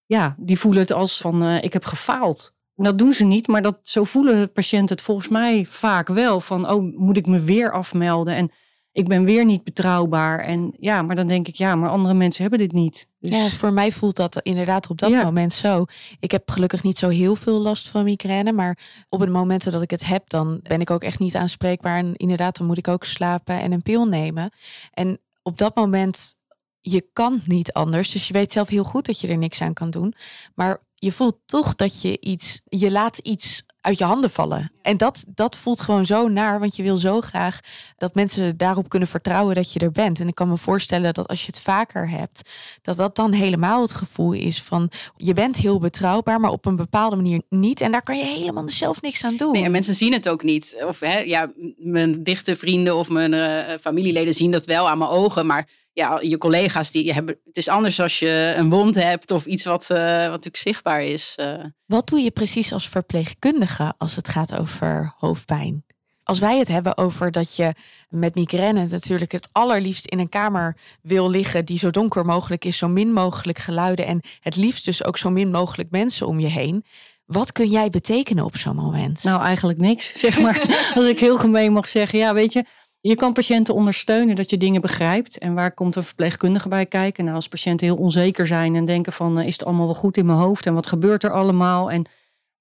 ja, 0.05 0.35
die 0.37 0.59
voelen 0.59 0.81
het 0.81 0.91
als 0.91 1.17
van 1.17 1.43
uh, 1.43 1.63
ik 1.63 1.73
heb 1.73 1.85
gefaald. 1.85 2.55
Dat 2.75 2.97
doen 2.97 3.11
ze 3.11 3.25
niet, 3.25 3.47
maar 3.47 3.61
dat, 3.61 3.77
zo 3.81 4.03
voelen 4.03 4.51
patiënten 4.51 4.95
het 4.95 5.05
volgens 5.05 5.27
mij 5.27 5.65
vaak 5.69 6.07
wel. 6.07 6.39
Van 6.39 6.69
oh, 6.69 6.97
moet 6.97 7.17
ik 7.17 7.27
me 7.27 7.39
weer 7.39 7.71
afmelden? 7.71 8.35
En 8.35 8.51
ik 8.93 9.07
ben 9.07 9.25
weer 9.25 9.45
niet 9.45 9.63
betrouwbaar. 9.63 10.39
En 10.39 10.73
ja, 10.79 11.01
maar 11.01 11.15
dan 11.15 11.27
denk 11.27 11.47
ik, 11.47 11.55
ja, 11.55 11.75
maar 11.75 11.89
andere 11.89 12.13
mensen 12.13 12.41
hebben 12.41 12.59
dit 12.59 12.71
niet. 12.71 13.09
Dus... 13.19 13.29
Ja, 13.29 13.47
voor 13.47 13.73
mij 13.73 13.91
voelt 13.91 14.15
dat 14.15 14.39
inderdaad 14.41 14.89
op 14.89 14.99
dat 14.99 15.11
moment 15.11 15.53
zo. 15.53 15.85
Ik 16.19 16.31
heb 16.31 16.51
gelukkig 16.51 16.83
niet 16.83 16.97
zo 16.97 17.09
heel 17.09 17.35
veel 17.35 17.61
last 17.61 17.87
van 17.87 18.03
migraine. 18.03 18.51
Maar 18.51 18.77
op 19.09 19.19
het 19.19 19.29
momenten 19.29 19.71
dat 19.71 19.81
ik 19.81 19.91
het 19.91 20.05
heb, 20.05 20.29
dan 20.29 20.59
ben 20.63 20.81
ik 20.81 20.89
ook 20.89 21.03
echt 21.03 21.19
niet 21.19 21.35
aanspreekbaar. 21.35 21.97
En 21.97 22.15
inderdaad, 22.15 22.57
dan 22.57 22.67
moet 22.67 22.77
ik 22.77 22.87
ook 22.87 23.03
slapen 23.03 23.59
en 23.59 23.71
een 23.71 23.81
pil 23.81 24.05
nemen. 24.05 24.51
En 24.91 25.19
op 25.43 25.57
dat 25.57 25.75
moment, 25.75 26.35
je 26.85 27.05
kan 27.13 27.41
niet 27.45 27.73
anders. 27.73 28.11
Dus 28.11 28.27
je 28.27 28.33
weet 28.33 28.51
zelf 28.51 28.67
heel 28.67 28.83
goed 28.83 29.05
dat 29.05 29.19
je 29.19 29.27
er 29.27 29.37
niks 29.37 29.61
aan 29.61 29.73
kan 29.73 29.89
doen. 29.89 30.13
Maar 30.55 30.81
je 30.95 31.11
voelt 31.11 31.37
toch 31.45 31.75
dat 31.75 32.01
je 32.01 32.19
iets, 32.19 32.61
je 32.65 32.91
laat 32.91 33.17
iets 33.17 33.63
uit 33.81 33.97
je 33.97 34.03
handen 34.03 34.29
vallen. 34.29 34.71
En 34.81 34.97
dat, 34.97 35.25
dat 35.35 35.57
voelt 35.57 35.81
gewoon 35.81 36.05
zo 36.05 36.27
naar, 36.27 36.59
want 36.59 36.75
je 36.75 36.83
wil 36.83 36.97
zo 36.97 37.21
graag 37.21 37.59
dat 37.97 38.15
mensen 38.15 38.57
daarop 38.57 38.89
kunnen 38.89 39.07
vertrouwen 39.07 39.55
dat 39.55 39.73
je 39.73 39.79
er 39.79 39.91
bent. 39.91 40.19
En 40.19 40.27
ik 40.27 40.35
kan 40.35 40.49
me 40.49 40.57
voorstellen 40.57 41.13
dat 41.13 41.27
als 41.27 41.39
je 41.39 41.47
het 41.47 41.59
vaker 41.59 42.09
hebt, 42.09 42.49
dat 42.81 42.97
dat 42.97 43.15
dan 43.15 43.31
helemaal 43.31 43.81
het 43.81 43.93
gevoel 43.93 44.33
is 44.33 44.61
van 44.61 44.91
je 45.17 45.33
bent 45.33 45.55
heel 45.55 45.79
betrouwbaar, 45.79 46.39
maar 46.39 46.51
op 46.51 46.65
een 46.65 46.75
bepaalde 46.75 47.15
manier 47.15 47.41
niet. 47.49 47.81
En 47.81 47.91
daar 47.91 48.03
kan 48.03 48.17
je 48.17 48.25
helemaal 48.25 48.69
zelf 48.69 49.01
niks 49.01 49.23
aan 49.23 49.37
doen. 49.37 49.51
Nee, 49.51 49.63
en 49.63 49.71
mensen 49.71 49.95
zien 49.95 50.13
het 50.13 50.29
ook 50.29 50.43
niet. 50.43 50.83
Of 50.87 50.99
hè, 50.99 51.17
ja, 51.19 51.51
mijn 51.77 52.23
dichte 52.23 52.55
vrienden 52.55 52.95
of 52.95 53.09
mijn 53.09 53.33
uh, 53.33 53.77
familieleden 53.81 54.33
zien 54.33 54.51
dat 54.51 54.65
wel 54.65 54.89
aan 54.89 54.97
mijn 54.97 55.09
ogen, 55.09 55.45
maar 55.45 55.67
ja, 55.93 56.19
je 56.21 56.37
collega's 56.37 56.91
die 56.91 57.13
hebben. 57.13 57.39
Het 57.45 57.57
is 57.57 57.67
anders 57.67 57.99
als 57.99 58.19
je 58.19 58.53
een 58.57 58.69
wond 58.69 58.95
hebt 58.95 59.31
of 59.31 59.45
iets 59.45 59.65
wat, 59.65 59.89
uh, 59.91 59.97
wat 59.97 60.29
natuurlijk 60.29 60.57
zichtbaar 60.57 61.03
is. 61.03 61.37
Uh. 61.39 61.63
Wat 61.85 62.07
doe 62.07 62.19
je 62.19 62.31
precies 62.31 62.73
als 62.73 62.89
verpleegkundige 62.89 63.93
als 63.97 64.15
het 64.15 64.29
gaat 64.29 64.57
over 64.57 65.13
hoofdpijn? 65.17 65.85
Als 66.23 66.39
wij 66.39 66.57
het 66.57 66.67
hebben 66.67 66.97
over 66.97 67.31
dat 67.31 67.55
je 67.55 67.73
met 68.09 68.35
migraine 68.35 68.85
natuurlijk 68.85 69.31
het 69.31 69.49
allerliefst 69.51 70.05
in 70.05 70.19
een 70.19 70.29
kamer 70.29 70.77
wil 71.01 71.29
liggen 71.29 71.65
die 71.65 71.77
zo 71.77 71.91
donker 71.91 72.25
mogelijk 72.25 72.65
is, 72.65 72.77
zo 72.77 72.87
min 72.87 73.13
mogelijk 73.13 73.59
geluiden 73.59 74.05
en 74.05 74.21
het 74.39 74.55
liefst 74.55 74.85
dus 74.85 75.05
ook 75.05 75.17
zo 75.17 75.29
min 75.29 75.51
mogelijk 75.51 75.91
mensen 75.91 76.27
om 76.27 76.39
je 76.39 76.47
heen. 76.47 76.85
Wat 77.25 77.51
kun 77.51 77.69
jij 77.69 77.89
betekenen 77.89 78.45
op 78.45 78.57
zo'n 78.57 78.75
moment? 78.75 79.23
Nou, 79.23 79.41
eigenlijk 79.41 79.79
niks, 79.79 80.19
zeg 80.19 80.39
maar. 80.43 80.91
Als 80.95 81.05
ik 81.05 81.19
heel 81.19 81.37
gemeen 81.37 81.73
mag 81.73 81.89
zeggen. 81.89 82.19
Ja, 82.19 82.33
weet 82.33 82.53
je, 82.53 82.65
je 83.09 83.15
kan 83.15 83.33
patiënten 83.33 83.73
ondersteunen 83.73 84.35
dat 84.35 84.49
je 84.49 84.57
dingen 84.57 84.81
begrijpt. 84.81 85.37
En 85.37 85.53
waar 85.53 85.73
komt 85.73 85.95
een 85.95 86.03
verpleegkundige 86.03 86.67
bij 86.69 86.85
kijken? 86.85 87.23
Nou, 87.23 87.35
als 87.35 87.47
patiënten 87.47 87.87
heel 87.87 87.97
onzeker 87.97 88.47
zijn 88.47 88.75
en 88.75 88.85
denken 88.85 89.13
van... 89.13 89.39
is 89.39 89.53
het 89.53 89.65
allemaal 89.65 89.85
wel 89.85 89.95
goed 89.95 90.17
in 90.17 90.25
mijn 90.25 90.37
hoofd 90.37 90.65
en 90.65 90.73
wat 90.73 90.87
gebeurt 90.87 91.23
er 91.23 91.31
allemaal? 91.31 91.91
En 91.91 92.07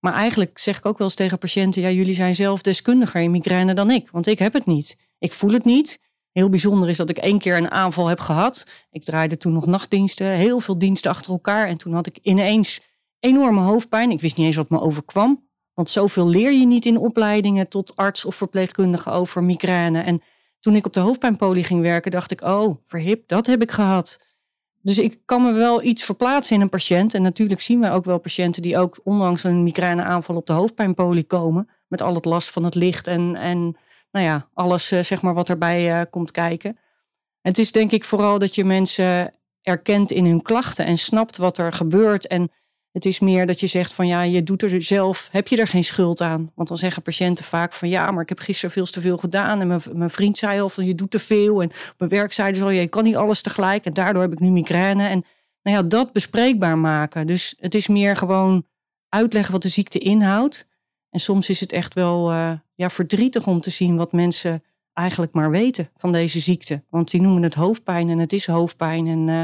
maar 0.04 0.14
eigenlijk 0.14 0.58
zeg 0.58 0.78
ik 0.78 0.86
ook 0.86 0.98
wel 0.98 1.06
eens 1.06 1.16
tegen 1.16 1.38
patiënten: 1.38 1.82
ja, 1.82 1.90
jullie 1.90 2.14
zijn 2.14 2.34
zelf 2.34 2.62
deskundiger 2.62 3.20
in 3.20 3.30
migraine 3.30 3.74
dan 3.74 3.90
ik, 3.90 4.08
want 4.10 4.26
ik 4.26 4.38
heb 4.38 4.52
het 4.52 4.66
niet. 4.66 5.00
Ik 5.18 5.32
voel 5.32 5.50
het 5.50 5.64
niet. 5.64 6.00
Heel 6.32 6.48
bijzonder 6.48 6.88
is 6.88 6.96
dat 6.96 7.10
ik 7.10 7.18
één 7.18 7.38
keer 7.38 7.56
een 7.56 7.70
aanval 7.70 8.06
heb 8.06 8.20
gehad. 8.20 8.66
Ik 8.90 9.04
draaide 9.04 9.36
toen 9.36 9.52
nog 9.52 9.66
nachtdiensten, 9.66 10.26
heel 10.26 10.60
veel 10.60 10.78
diensten 10.78 11.10
achter 11.10 11.32
elkaar. 11.32 11.68
En 11.68 11.76
toen 11.76 11.92
had 11.92 12.06
ik 12.06 12.18
ineens 12.22 12.80
enorme 13.20 13.60
hoofdpijn. 13.60 14.10
Ik 14.10 14.20
wist 14.20 14.36
niet 14.36 14.46
eens 14.46 14.56
wat 14.56 14.70
me 14.70 14.80
overkwam. 14.80 15.48
Want 15.74 15.90
zoveel 15.90 16.28
leer 16.28 16.52
je 16.52 16.66
niet 16.66 16.84
in 16.84 16.96
opleidingen 16.96 17.68
tot 17.68 17.96
arts 17.96 18.24
of 18.24 18.34
verpleegkundige 18.34 19.10
over 19.10 19.44
migraine. 19.44 20.00
En 20.00 20.22
toen 20.62 20.76
ik 20.76 20.86
op 20.86 20.92
de 20.92 21.00
hoofdpijnpolie 21.00 21.64
ging 21.64 21.80
werken, 21.80 22.10
dacht 22.10 22.30
ik: 22.30 22.40
oh, 22.42 22.76
verhip, 22.84 23.28
dat 23.28 23.46
heb 23.46 23.62
ik 23.62 23.70
gehad. 23.70 24.24
Dus 24.82 24.98
ik 24.98 25.18
kan 25.24 25.42
me 25.42 25.52
wel 25.52 25.82
iets 25.82 26.04
verplaatsen 26.04 26.56
in 26.56 26.62
een 26.62 26.68
patiënt. 26.68 27.14
En 27.14 27.22
natuurlijk 27.22 27.60
zien 27.60 27.80
we 27.80 27.90
ook 27.90 28.04
wel 28.04 28.18
patiënten 28.18 28.62
die 28.62 28.78
ook 28.78 29.00
ondanks 29.04 29.44
een 29.44 29.62
migraineaanval 29.62 30.36
op 30.36 30.46
de 30.46 30.52
hoofdpijnpolie 30.52 31.24
komen. 31.24 31.68
Met 31.88 32.02
al 32.02 32.14
het 32.14 32.24
last 32.24 32.50
van 32.50 32.64
het 32.64 32.74
licht 32.74 33.06
en, 33.06 33.36
en 33.36 33.76
nou 34.10 34.26
ja, 34.26 34.48
alles 34.54 34.90
eh, 34.90 35.02
zeg 35.02 35.22
maar 35.22 35.34
wat 35.34 35.48
erbij 35.48 35.98
uh, 35.98 36.02
komt 36.10 36.30
kijken. 36.30 36.78
Het 37.40 37.58
is 37.58 37.72
denk 37.72 37.90
ik 37.90 38.04
vooral 38.04 38.38
dat 38.38 38.54
je 38.54 38.64
mensen 38.64 39.34
erkent 39.62 40.10
in 40.10 40.24
hun 40.24 40.42
klachten 40.42 40.84
en 40.84 40.98
snapt 40.98 41.36
wat 41.36 41.58
er 41.58 41.72
gebeurt. 41.72 42.26
En 42.26 42.50
het 42.92 43.04
is 43.04 43.20
meer 43.20 43.46
dat 43.46 43.60
je 43.60 43.66
zegt 43.66 43.92
van 43.92 44.06
ja, 44.06 44.22
je 44.22 44.42
doet 44.42 44.62
er 44.62 44.82
zelf, 44.82 45.28
heb 45.32 45.48
je 45.48 45.56
er 45.56 45.66
geen 45.66 45.84
schuld 45.84 46.20
aan? 46.20 46.52
Want 46.54 46.68
dan 46.68 46.76
zeggen 46.76 47.02
patiënten 47.02 47.44
vaak 47.44 47.72
van 47.72 47.88
ja, 47.88 48.10
maar 48.10 48.22
ik 48.22 48.28
heb 48.28 48.38
gisteren 48.38 48.70
veel 48.70 48.84
te 48.84 49.00
veel 49.00 49.16
gedaan. 49.16 49.60
En 49.60 49.80
mijn, 49.92 50.10
vriend 50.10 50.38
zei 50.38 50.60
al 50.60 50.68
van 50.68 50.84
je 50.84 50.94
doet 50.94 51.10
te 51.10 51.18
veel. 51.18 51.62
En 51.62 51.68
op 51.68 51.94
mijn 51.98 52.10
werk 52.10 52.32
zeiden 52.32 52.58
ze 52.58 52.64
al, 52.64 52.70
je 52.70 52.88
kan 52.88 53.04
niet 53.04 53.16
alles 53.16 53.42
tegelijk. 53.42 53.84
En 53.84 53.92
daardoor 53.92 54.22
heb 54.22 54.32
ik 54.32 54.40
nu 54.40 54.50
migraine. 54.50 55.08
En 55.08 55.24
nou 55.62 55.76
ja, 55.76 55.82
dat 55.82 56.12
bespreekbaar 56.12 56.78
maken. 56.78 57.26
Dus 57.26 57.54
het 57.58 57.74
is 57.74 57.88
meer 57.88 58.16
gewoon 58.16 58.66
uitleggen 59.08 59.52
wat 59.52 59.62
de 59.62 59.68
ziekte 59.68 59.98
inhoudt. 59.98 60.68
En 61.10 61.20
soms 61.20 61.50
is 61.50 61.60
het 61.60 61.72
echt 61.72 61.94
wel 61.94 62.32
uh, 62.32 62.52
ja, 62.74 62.90
verdrietig 62.90 63.46
om 63.46 63.60
te 63.60 63.70
zien 63.70 63.96
wat 63.96 64.12
mensen 64.12 64.64
eigenlijk 64.92 65.32
maar 65.32 65.50
weten 65.50 65.90
van 65.96 66.12
deze 66.12 66.40
ziekte. 66.40 66.82
Want 66.88 67.10
die 67.10 67.20
noemen 67.20 67.42
het 67.42 67.54
hoofdpijn 67.54 68.08
en 68.08 68.18
het 68.18 68.32
is 68.32 68.46
hoofdpijn. 68.46 69.06
En 69.06 69.28
uh, 69.28 69.42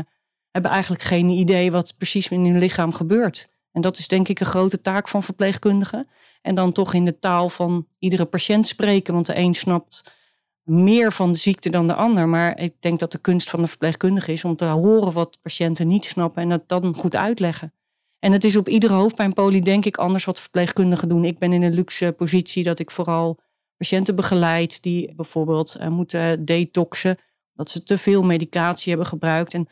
hebben 0.58 0.70
eigenlijk 0.70 1.02
geen 1.02 1.28
idee 1.28 1.70
wat 1.70 1.94
precies 1.98 2.28
in 2.28 2.44
hun 2.44 2.58
lichaam 2.58 2.92
gebeurt. 2.92 3.48
En 3.72 3.80
dat 3.80 3.98
is 3.98 4.08
denk 4.08 4.28
ik 4.28 4.40
een 4.40 4.46
grote 4.46 4.80
taak 4.80 5.08
van 5.08 5.22
verpleegkundigen. 5.22 6.08
En 6.42 6.54
dan 6.54 6.72
toch 6.72 6.94
in 6.94 7.04
de 7.04 7.18
taal 7.18 7.48
van 7.48 7.86
iedere 7.98 8.24
patiënt 8.24 8.66
spreken. 8.66 9.14
Want 9.14 9.26
de 9.26 9.36
een 9.36 9.54
snapt 9.54 10.16
meer 10.62 11.12
van 11.12 11.32
de 11.32 11.38
ziekte 11.38 11.70
dan 11.70 11.86
de 11.86 11.94
ander. 11.94 12.28
Maar 12.28 12.58
ik 12.58 12.74
denk 12.80 12.98
dat 12.98 13.12
de 13.12 13.18
kunst 13.18 13.50
van 13.50 13.60
de 13.60 13.66
verpleegkundige 13.66 14.32
is 14.32 14.44
om 14.44 14.56
te 14.56 14.64
horen 14.64 15.12
wat 15.12 15.38
patiënten 15.42 15.86
niet 15.86 16.04
snappen 16.04 16.42
en 16.42 16.48
dat 16.48 16.68
dan 16.68 16.94
goed 16.96 17.16
uitleggen. 17.16 17.72
En 18.18 18.32
het 18.32 18.44
is 18.44 18.56
op 18.56 18.68
iedere 18.68 18.92
hoofdpijnpolie 18.92 19.62
denk 19.62 19.84
ik 19.84 19.96
anders 19.96 20.24
wat 20.24 20.40
verpleegkundigen 20.40 21.08
doen. 21.08 21.24
Ik 21.24 21.38
ben 21.38 21.52
in 21.52 21.62
een 21.62 21.74
luxe 21.74 22.14
positie 22.16 22.62
dat 22.62 22.78
ik 22.78 22.90
vooral 22.90 23.40
patiënten 23.76 24.16
begeleid 24.16 24.82
die 24.82 25.14
bijvoorbeeld 25.14 25.76
uh, 25.80 25.88
moeten 25.88 26.44
detoxen. 26.44 27.18
Dat 27.54 27.70
ze 27.70 27.82
te 27.82 27.98
veel 27.98 28.22
medicatie 28.22 28.88
hebben 28.88 29.08
gebruikt. 29.08 29.54
En 29.54 29.68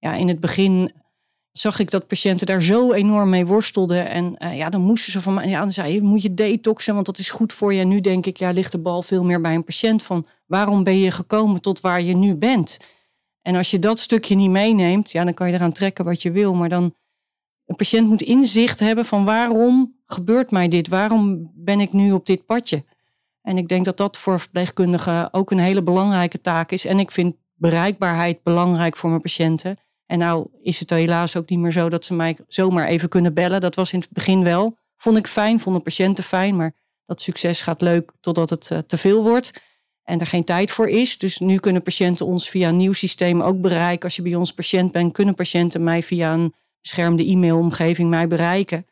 ja, 0.00 0.14
in 0.14 0.28
het 0.28 0.40
begin 0.40 0.92
zag 1.52 1.78
ik 1.78 1.90
dat 1.90 2.06
patiënten 2.06 2.46
daar 2.46 2.62
zo 2.62 2.92
enorm 2.92 3.28
mee 3.28 3.46
worstelden. 3.46 4.08
En 4.08 4.34
uh, 4.38 4.56
ja, 4.56 4.70
dan 4.70 4.80
moesten 4.80 5.12
ze 5.12 5.20
van 5.20 5.34
mij, 5.34 5.48
ja, 5.48 5.60
dan 5.60 5.72
zei 5.72 5.92
je, 5.92 6.02
moet 6.02 6.22
je 6.22 6.34
detoxen, 6.34 6.94
want 6.94 7.06
dat 7.06 7.18
is 7.18 7.30
goed 7.30 7.52
voor 7.52 7.74
je. 7.74 7.80
En 7.80 7.88
nu 7.88 8.00
denk 8.00 8.26
ik, 8.26 8.36
ja, 8.36 8.50
ligt 8.50 8.72
de 8.72 8.78
bal 8.78 9.02
veel 9.02 9.24
meer 9.24 9.40
bij 9.40 9.54
een 9.54 9.64
patiënt 9.64 10.02
van, 10.02 10.26
waarom 10.46 10.84
ben 10.84 10.98
je 10.98 11.10
gekomen 11.10 11.60
tot 11.60 11.80
waar 11.80 12.02
je 12.02 12.14
nu 12.14 12.34
bent? 12.34 12.78
En 13.42 13.54
als 13.56 13.70
je 13.70 13.78
dat 13.78 13.98
stukje 13.98 14.34
niet 14.34 14.50
meeneemt, 14.50 15.10
ja, 15.10 15.24
dan 15.24 15.34
kan 15.34 15.48
je 15.48 15.54
eraan 15.54 15.72
trekken 15.72 16.04
wat 16.04 16.22
je 16.22 16.30
wil. 16.30 16.54
Maar 16.54 16.68
dan, 16.68 16.94
een 17.70 17.76
patiënt 17.76 18.08
moet 18.08 18.22
inzicht 18.22 18.80
hebben 18.80 19.04
van 19.04 19.24
waarom 19.24 19.94
gebeurt 20.06 20.50
mij 20.50 20.68
dit? 20.68 20.88
Waarom 20.88 21.50
ben 21.54 21.80
ik 21.80 21.92
nu 21.92 22.12
op 22.12 22.26
dit 22.26 22.46
padje? 22.46 22.84
En 23.42 23.58
ik 23.58 23.68
denk 23.68 23.84
dat 23.84 23.96
dat 23.96 24.18
voor 24.18 24.40
verpleegkundigen 24.40 25.32
ook 25.32 25.50
een 25.50 25.58
hele 25.58 25.82
belangrijke 25.82 26.40
taak 26.40 26.70
is. 26.72 26.84
En 26.84 26.98
ik 26.98 27.10
vind 27.10 27.36
bereikbaarheid 27.54 28.42
belangrijk 28.42 28.96
voor 28.96 29.10
mijn 29.10 29.22
patiënten. 29.22 29.76
En 30.10 30.18
nou 30.18 30.46
is 30.62 30.80
het 30.80 30.90
helaas 30.90 31.36
ook 31.36 31.48
niet 31.48 31.58
meer 31.58 31.72
zo 31.72 31.88
dat 31.88 32.04
ze 32.04 32.14
mij 32.14 32.36
zomaar 32.48 32.86
even 32.86 33.08
kunnen 33.08 33.34
bellen. 33.34 33.60
Dat 33.60 33.74
was 33.74 33.92
in 33.92 33.98
het 33.98 34.08
begin 34.10 34.44
wel. 34.44 34.76
Vond 34.96 35.16
ik 35.16 35.26
fijn, 35.26 35.60
vonden 35.60 35.82
patiënten 35.82 36.24
fijn. 36.24 36.56
Maar 36.56 36.74
dat 37.06 37.20
succes 37.20 37.62
gaat 37.62 37.80
leuk 37.80 38.12
totdat 38.20 38.50
het 38.50 38.70
uh, 38.72 38.78
te 38.78 38.96
veel 38.96 39.22
wordt. 39.22 39.62
En 40.02 40.20
er 40.20 40.26
geen 40.26 40.44
tijd 40.44 40.70
voor 40.70 40.88
is. 40.88 41.18
Dus 41.18 41.38
nu 41.38 41.58
kunnen 41.58 41.82
patiënten 41.82 42.26
ons 42.26 42.48
via 42.48 42.68
een 42.68 42.76
nieuw 42.76 42.92
systeem 42.92 43.42
ook 43.42 43.60
bereiken. 43.60 44.04
Als 44.04 44.16
je 44.16 44.22
bij 44.22 44.34
ons 44.34 44.52
patiënt 44.52 44.92
bent, 44.92 45.12
kunnen 45.12 45.34
patiënten 45.34 45.84
mij 45.84 46.02
via 46.02 46.32
een 46.32 46.54
beschermde 46.80 47.30
e-mailomgeving 47.30 48.10
mij 48.10 48.28
bereiken. 48.28 48.86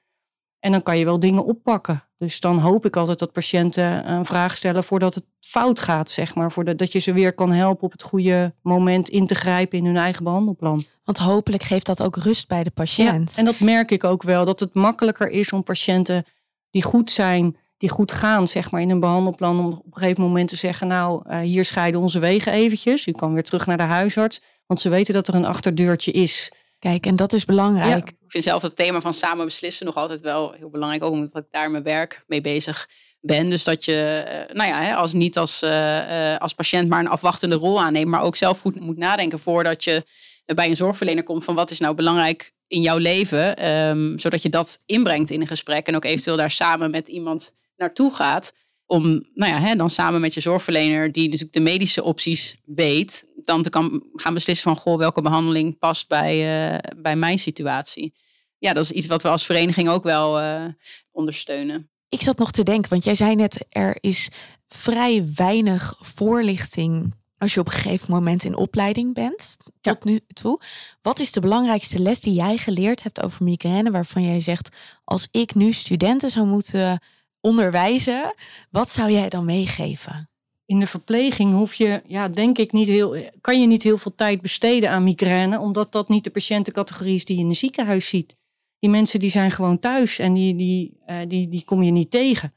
En 0.60 0.72
dan 0.72 0.82
kan 0.82 0.98
je 0.98 1.04
wel 1.04 1.18
dingen 1.18 1.44
oppakken. 1.44 2.02
Dus 2.18 2.40
dan 2.40 2.58
hoop 2.58 2.86
ik 2.86 2.96
altijd 2.96 3.18
dat 3.18 3.32
patiënten 3.32 4.10
een 4.10 4.26
vraag 4.26 4.56
stellen 4.56 4.84
voordat 4.84 5.14
het 5.14 5.24
fout 5.40 5.78
gaat, 5.78 6.10
zeg 6.10 6.34
maar. 6.34 6.52
Voordat 6.52 6.78
dat 6.78 6.92
je 6.92 6.98
ze 6.98 7.12
weer 7.12 7.32
kan 7.32 7.52
helpen 7.52 7.84
op 7.84 7.92
het 7.92 8.02
goede 8.02 8.54
moment 8.62 9.08
in 9.08 9.26
te 9.26 9.34
grijpen 9.34 9.78
in 9.78 9.84
hun 9.84 9.96
eigen 9.96 10.24
behandelplan. 10.24 10.84
Want 11.04 11.18
hopelijk 11.18 11.62
geeft 11.62 11.86
dat 11.86 12.02
ook 12.02 12.16
rust 12.16 12.48
bij 12.48 12.62
de 12.62 12.70
patiënt. 12.70 13.32
Ja, 13.32 13.38
en 13.38 13.44
dat 13.44 13.60
merk 13.60 13.90
ik 13.90 14.04
ook 14.04 14.22
wel, 14.22 14.44
dat 14.44 14.60
het 14.60 14.74
makkelijker 14.74 15.30
is 15.30 15.52
om 15.52 15.62
patiënten 15.62 16.24
die 16.70 16.82
goed 16.82 17.10
zijn, 17.10 17.56
die 17.76 17.88
goed 17.88 18.12
gaan, 18.12 18.46
zeg 18.46 18.70
maar, 18.70 18.80
in 18.80 18.90
een 18.90 19.00
behandelplan. 19.00 19.58
Om 19.58 19.66
op 19.66 19.84
een 19.86 19.92
gegeven 19.92 20.22
moment 20.22 20.48
te 20.48 20.56
zeggen, 20.56 20.86
nou, 20.86 21.22
uh, 21.26 21.38
hier 21.38 21.64
scheiden 21.64 22.00
onze 22.00 22.18
wegen 22.18 22.52
eventjes. 22.52 23.06
U 23.06 23.12
kan 23.12 23.32
weer 23.32 23.44
terug 23.44 23.66
naar 23.66 23.76
de 23.76 23.82
huisarts. 23.82 24.42
Want 24.66 24.80
ze 24.80 24.88
weten 24.88 25.14
dat 25.14 25.28
er 25.28 25.34
een 25.34 25.44
achterdeurtje 25.44 26.12
is. 26.12 26.52
Kijk, 26.78 27.06
en 27.06 27.16
dat 27.16 27.32
is 27.32 27.44
belangrijk. 27.44 28.08
Ik 28.08 28.30
vind 28.34 28.44
zelf 28.44 28.62
het 28.62 28.76
thema 28.76 29.00
van 29.00 29.14
samen 29.14 29.44
beslissen 29.44 29.86
nog 29.86 29.94
altijd 29.94 30.20
wel 30.20 30.52
heel 30.52 30.70
belangrijk. 30.70 31.04
Ook 31.04 31.12
omdat 31.12 31.42
ik 31.42 31.48
daar 31.50 31.70
mijn 31.70 31.82
werk 31.82 32.24
mee 32.26 32.40
bezig 32.40 32.88
ben. 33.20 33.50
Dus 33.50 33.64
dat 33.64 33.84
je, 33.84 33.94
eh, 33.94 34.54
nou 34.54 34.68
ja, 34.68 34.94
als 34.94 35.12
niet 35.12 35.38
als, 35.38 35.62
uh, 35.62 36.36
als 36.36 36.54
patiënt 36.54 36.88
maar 36.88 37.00
een 37.00 37.08
afwachtende 37.08 37.54
rol 37.54 37.80
aanneemt. 37.80 38.10
Maar 38.10 38.22
ook 38.22 38.36
zelf 38.36 38.60
goed 38.60 38.80
moet 38.80 38.96
nadenken 38.96 39.38
voordat 39.38 39.84
je 39.84 40.04
bij 40.44 40.68
een 40.68 40.76
zorgverlener 40.76 41.22
komt. 41.22 41.44
Van 41.44 41.54
wat 41.54 41.70
is 41.70 41.78
nou 41.78 41.94
belangrijk 41.94 42.52
in 42.66 42.80
jouw 42.80 42.98
leven. 42.98 43.68
Um, 43.68 44.18
zodat 44.18 44.42
je 44.42 44.48
dat 44.48 44.82
inbrengt 44.86 45.30
in 45.30 45.40
een 45.40 45.46
gesprek. 45.46 45.86
En 45.86 45.96
ook 45.96 46.04
eventueel 46.04 46.36
daar 46.36 46.50
samen 46.50 46.90
met 46.90 47.08
iemand 47.08 47.54
naartoe 47.76 48.14
gaat 48.14 48.52
om 48.86 49.26
nou 49.34 49.52
ja, 49.52 49.74
dan 49.74 49.90
samen 49.90 50.20
met 50.20 50.34
je 50.34 50.40
zorgverlener, 50.40 51.12
die 51.12 51.24
natuurlijk 51.24 51.52
de 51.52 51.60
medische 51.60 52.02
opties 52.02 52.56
weet, 52.64 53.27
dan 53.42 53.62
te 53.62 53.70
kan 53.70 54.02
gaan 54.14 54.34
beslissen 54.34 54.74
van 54.74 54.82
goh, 54.82 54.98
welke 54.98 55.22
behandeling 55.22 55.78
past 55.78 56.08
bij, 56.08 56.72
uh, 56.72 56.78
bij 56.96 57.16
mijn 57.16 57.38
situatie. 57.38 58.14
Ja, 58.58 58.72
dat 58.72 58.84
is 58.84 58.90
iets 58.90 59.06
wat 59.06 59.22
we 59.22 59.28
als 59.28 59.46
vereniging 59.46 59.88
ook 59.88 60.02
wel 60.02 60.40
uh, 60.42 60.64
ondersteunen. 61.10 61.90
Ik 62.08 62.22
zat 62.22 62.38
nog 62.38 62.50
te 62.50 62.62
denken, 62.62 62.90
want 62.90 63.04
jij 63.04 63.14
zei 63.14 63.34
net, 63.34 63.66
er 63.68 63.96
is 64.00 64.30
vrij 64.66 65.24
weinig 65.34 65.94
voorlichting 66.00 67.14
als 67.38 67.54
je 67.54 67.60
op 67.60 67.66
een 67.66 67.72
gegeven 67.72 68.14
moment 68.14 68.44
in 68.44 68.56
opleiding 68.56 69.14
bent, 69.14 69.56
tot 69.80 70.04
nu 70.04 70.20
toe. 70.34 70.60
Wat 71.02 71.18
is 71.18 71.32
de 71.32 71.40
belangrijkste 71.40 71.98
les 71.98 72.20
die 72.20 72.34
jij 72.34 72.56
geleerd 72.56 73.02
hebt 73.02 73.22
over 73.22 73.44
migraine, 73.44 73.90
waarvan 73.90 74.22
jij 74.22 74.40
zegt, 74.40 74.76
als 75.04 75.28
ik 75.30 75.54
nu 75.54 75.72
studenten 75.72 76.30
zou 76.30 76.46
moeten 76.46 77.02
onderwijzen, 77.40 78.34
wat 78.70 78.90
zou 78.90 79.10
jij 79.10 79.28
dan 79.28 79.44
meegeven? 79.44 80.30
In 80.68 80.78
de 80.78 80.86
verpleging 80.86 81.52
hoef 81.52 81.74
je, 81.74 82.02
ja, 82.06 82.28
denk 82.28 82.58
ik, 82.58 82.72
niet 82.72 82.88
heel, 82.88 83.16
kan 83.40 83.60
je 83.60 83.66
niet 83.66 83.82
heel 83.82 83.96
veel 83.96 84.14
tijd 84.14 84.40
besteden 84.40 84.90
aan 84.90 85.04
migraine, 85.04 85.58
omdat 85.58 85.92
dat 85.92 86.08
niet 86.08 86.24
de 86.24 86.30
patiëntencategorie 86.30 87.14
is 87.14 87.24
die 87.24 87.36
je 87.36 87.42
in 87.42 87.48
een 87.48 87.54
ziekenhuis 87.54 88.08
ziet. 88.08 88.36
Die 88.78 88.90
mensen 88.90 89.20
die 89.20 89.30
zijn 89.30 89.50
gewoon 89.50 89.78
thuis 89.78 90.18
en 90.18 90.32
die, 90.32 90.54
die, 90.56 91.00
uh, 91.06 91.16
die, 91.28 91.48
die 91.48 91.64
kom 91.64 91.82
je 91.82 91.90
niet 91.90 92.10
tegen. 92.10 92.54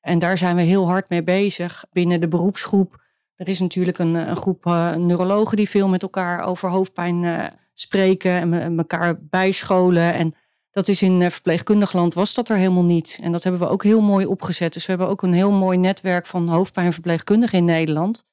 En 0.00 0.18
daar 0.18 0.38
zijn 0.38 0.56
we 0.56 0.62
heel 0.62 0.86
hard 0.86 1.08
mee 1.08 1.22
bezig 1.22 1.84
binnen 1.92 2.20
de 2.20 2.28
beroepsgroep. 2.28 3.02
Er 3.34 3.48
is 3.48 3.60
natuurlijk 3.60 3.98
een, 3.98 4.14
een 4.14 4.36
groep 4.36 4.66
uh, 4.66 4.94
neurologen 4.94 5.56
die 5.56 5.68
veel 5.68 5.88
met 5.88 6.02
elkaar 6.02 6.44
over 6.44 6.68
hoofdpijn 6.68 7.52
spreken 7.74 8.52
en 8.52 8.78
elkaar 8.78 9.18
bijscholen. 9.20 10.14
En 10.14 10.34
dat 10.72 10.88
is 10.88 11.02
in 11.02 11.30
verpleegkundig 11.30 11.92
land 11.92 12.14
was 12.14 12.34
dat 12.34 12.48
er 12.48 12.56
helemaal 12.56 12.84
niet. 12.84 13.18
En 13.22 13.32
dat 13.32 13.42
hebben 13.42 13.60
we 13.60 13.68
ook 13.68 13.82
heel 13.82 14.00
mooi 14.00 14.26
opgezet. 14.26 14.72
Dus 14.72 14.84
we 14.84 14.90
hebben 14.90 15.08
ook 15.08 15.22
een 15.22 15.32
heel 15.32 15.50
mooi 15.50 15.78
netwerk 15.78 16.26
van 16.26 16.48
hoofdpijnverpleegkundigen 16.48 17.58
in 17.58 17.64
Nederland. 17.64 18.24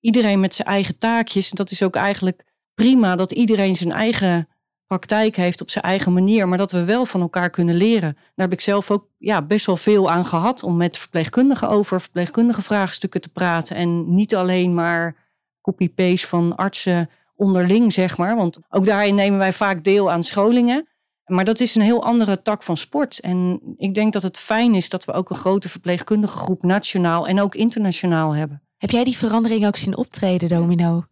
Iedereen 0.00 0.40
met 0.40 0.54
zijn 0.54 0.68
eigen 0.68 0.98
taakjes. 0.98 1.50
En 1.50 1.56
dat 1.56 1.70
is 1.70 1.82
ook 1.82 1.94
eigenlijk 1.94 2.44
prima 2.74 3.16
dat 3.16 3.32
iedereen 3.32 3.76
zijn 3.76 3.92
eigen 3.92 4.48
praktijk 4.86 5.36
heeft 5.36 5.60
op 5.60 5.70
zijn 5.70 5.84
eigen 5.84 6.12
manier. 6.12 6.48
Maar 6.48 6.58
dat 6.58 6.72
we 6.72 6.84
wel 6.84 7.04
van 7.04 7.20
elkaar 7.20 7.50
kunnen 7.50 7.74
leren. 7.74 8.12
Daar 8.12 8.46
heb 8.48 8.52
ik 8.52 8.60
zelf 8.60 8.90
ook 8.90 9.06
ja, 9.18 9.42
best 9.42 9.66
wel 9.66 9.76
veel 9.76 10.10
aan 10.10 10.24
gehad. 10.24 10.62
Om 10.62 10.76
met 10.76 10.98
verpleegkundigen 10.98 11.68
over 11.68 12.00
verpleegkundige 12.00 12.62
vraagstukken 12.62 13.20
te 13.20 13.28
praten. 13.28 13.76
En 13.76 14.14
niet 14.14 14.34
alleen 14.34 14.74
maar 14.74 15.16
copy-paste 15.60 16.26
van 16.26 16.56
artsen 16.56 17.10
onderling, 17.36 17.92
zeg 17.92 18.18
maar. 18.18 18.36
Want 18.36 18.58
ook 18.70 18.84
daarin 18.84 19.14
nemen 19.14 19.38
wij 19.38 19.52
vaak 19.52 19.84
deel 19.84 20.10
aan 20.10 20.22
scholingen. 20.22 20.88
Maar 21.28 21.44
dat 21.44 21.60
is 21.60 21.74
een 21.74 21.82
heel 21.82 22.04
andere 22.04 22.42
tak 22.42 22.62
van 22.62 22.76
sport. 22.76 23.20
En 23.20 23.60
ik 23.76 23.94
denk 23.94 24.12
dat 24.12 24.22
het 24.22 24.40
fijn 24.40 24.74
is 24.74 24.88
dat 24.88 25.04
we 25.04 25.12
ook 25.12 25.30
een 25.30 25.36
grote 25.36 25.68
verpleegkundige 25.68 26.36
groep 26.36 26.62
nationaal 26.62 27.26
en 27.26 27.40
ook 27.40 27.54
internationaal 27.54 28.34
hebben. 28.34 28.62
Heb 28.78 28.90
jij 28.90 29.04
die 29.04 29.16
verandering 29.16 29.66
ook 29.66 29.76
zien 29.76 29.96
optreden, 29.96 30.48
Domino? 30.48 31.04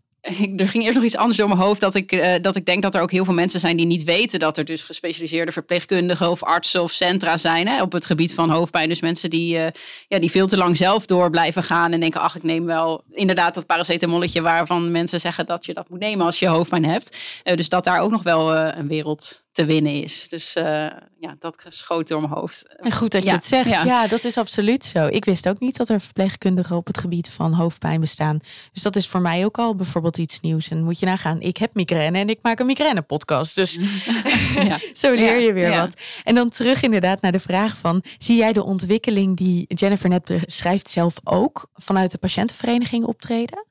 er 0.57 0.69
ging 0.69 0.85
eerst 0.85 0.95
nog 0.95 1.05
iets 1.05 1.17
anders 1.17 1.37
door 1.37 1.49
mijn 1.49 1.61
hoofd. 1.61 1.81
Dat 1.81 1.95
ik, 1.95 2.13
uh, 2.13 2.35
dat 2.41 2.57
ik 2.57 2.67
denk 2.67 2.83
dat 2.83 2.95
er 2.95 3.01
ook 3.01 3.11
heel 3.11 3.25
veel 3.25 3.35
mensen 3.35 3.61
zijn 3.61 3.77
die 3.77 3.87
niet 3.87 4.05
weten 4.05 4.39
dat 4.39 4.59
er 4.59 4.65
dus 4.65 4.85
gespecialiseerde 4.85 5.53
verpleegkundigen 5.53 6.31
of 6.31 6.43
artsen 6.43 6.83
of 6.83 6.91
centra 6.91 7.37
zijn 7.37 7.69
hè, 7.69 7.83
op 7.83 7.93
het 7.93 8.07
gebied 8.07 8.35
van 8.35 8.51
hoofdpijn. 8.51 8.89
Dus 8.89 9.01
mensen 9.01 9.31
die, 9.31 9.57
uh, 9.57 9.67
ja, 10.09 10.19
die 10.19 10.31
veel 10.31 10.47
te 10.47 10.57
lang 10.57 10.77
zelf 10.77 11.07
door 11.07 11.31
blijven 11.31 11.63
gaan 11.63 11.93
en 11.93 12.01
denken, 12.01 12.21
ach, 12.21 12.37
ik 12.37 12.43
neem 12.43 12.65
wel 12.65 13.05
inderdaad 13.11 13.55
dat 13.55 13.67
paracetamolletje 13.67 14.43
waarvan 14.43 14.91
mensen 14.91 15.21
zeggen 15.21 15.47
dat 15.47 15.67
je 15.67 15.75
dat 15.75 15.89
moet 15.89 16.01
nemen 16.01 16.27
als 16.27 16.39
je 16.39 16.49
hoofdpijn 16.49 16.85
hebt. 16.85 17.19
Uh, 17.45 17.55
dus 17.55 17.69
dat 17.69 17.85
daar 17.85 18.01
ook 18.01 18.11
nog 18.11 18.23
wel 18.23 18.55
een 18.55 18.89
wereld 18.89 19.45
te 19.57 19.65
winnen 19.65 20.03
is. 20.03 20.29
Dus 20.29 20.57
uh, 20.57 20.65
ja, 21.19 21.37
dat 21.39 21.65
schoot 21.69 22.09
door 22.09 22.21
mijn 22.21 22.33
hoofd. 22.33 22.77
En 22.77 22.93
goed 22.93 23.13
dat 23.13 23.25
je 23.25 23.31
het 23.31 23.45
zegt. 23.45 23.71
Ja. 23.71 23.85
ja. 23.85 24.07
dat 24.07 24.25
is 24.25 24.39
absoluut 24.39 24.85
zo. 24.85 25.07
Ik 25.07 25.25
wist 25.25 25.49
ook 25.49 25.61
niet 25.61 25.77
dat 25.77 25.89
er 25.89 26.01
verpleegkundigen 26.01 26.77
op 26.77 26.87
het 26.87 26.99
gebied 26.99 27.29
van 27.29 27.53
hoofdpijn 27.53 28.01
bestaan. 28.01 28.39
Dus 28.73 28.83
dat 28.83 28.97
is 28.97 29.09
voor 29.09 29.21
mij 29.21 29.45
ook 29.45 29.59
al 29.59 29.77
bijvoorbeeld 29.77 30.19
iets 30.19 30.41
nieuws. 30.41 30.69
En 30.69 30.85
moet 30.85 30.99
je 30.99 31.07
nagaan, 31.07 31.41
ik 31.41 31.57
heb 31.57 31.75
migraine 31.75 32.19
en 32.19 32.29
ik 32.29 32.39
maak 32.43 32.59
een 32.59 32.67
migraine 32.67 33.03
podcast. 33.03 33.55
Dus 33.55 33.79
ja. 34.69 34.79
zo 35.03 35.15
leer 35.15 35.39
je 35.41 35.53
weer 35.53 35.71
wat. 35.71 36.01
En 36.25 36.35
dan 36.35 36.49
terug 36.49 36.83
inderdaad 36.83 37.21
naar 37.21 37.33
de 37.33 37.41
vraag 37.41 37.77
van, 37.77 38.03
zie 38.19 38.37
jij 38.37 38.53
de 38.53 38.65
ontwikkeling 38.65 39.37
die 39.37 39.65
Jennifer 39.69 40.09
net 40.09 40.25
beschrijft 40.25 40.91
zelf 40.91 41.15
ook 41.25 41.71
vanuit 41.75 42.11
de 42.11 42.19
patiëntenvereniging 42.19 43.05
optreden? 43.05 43.65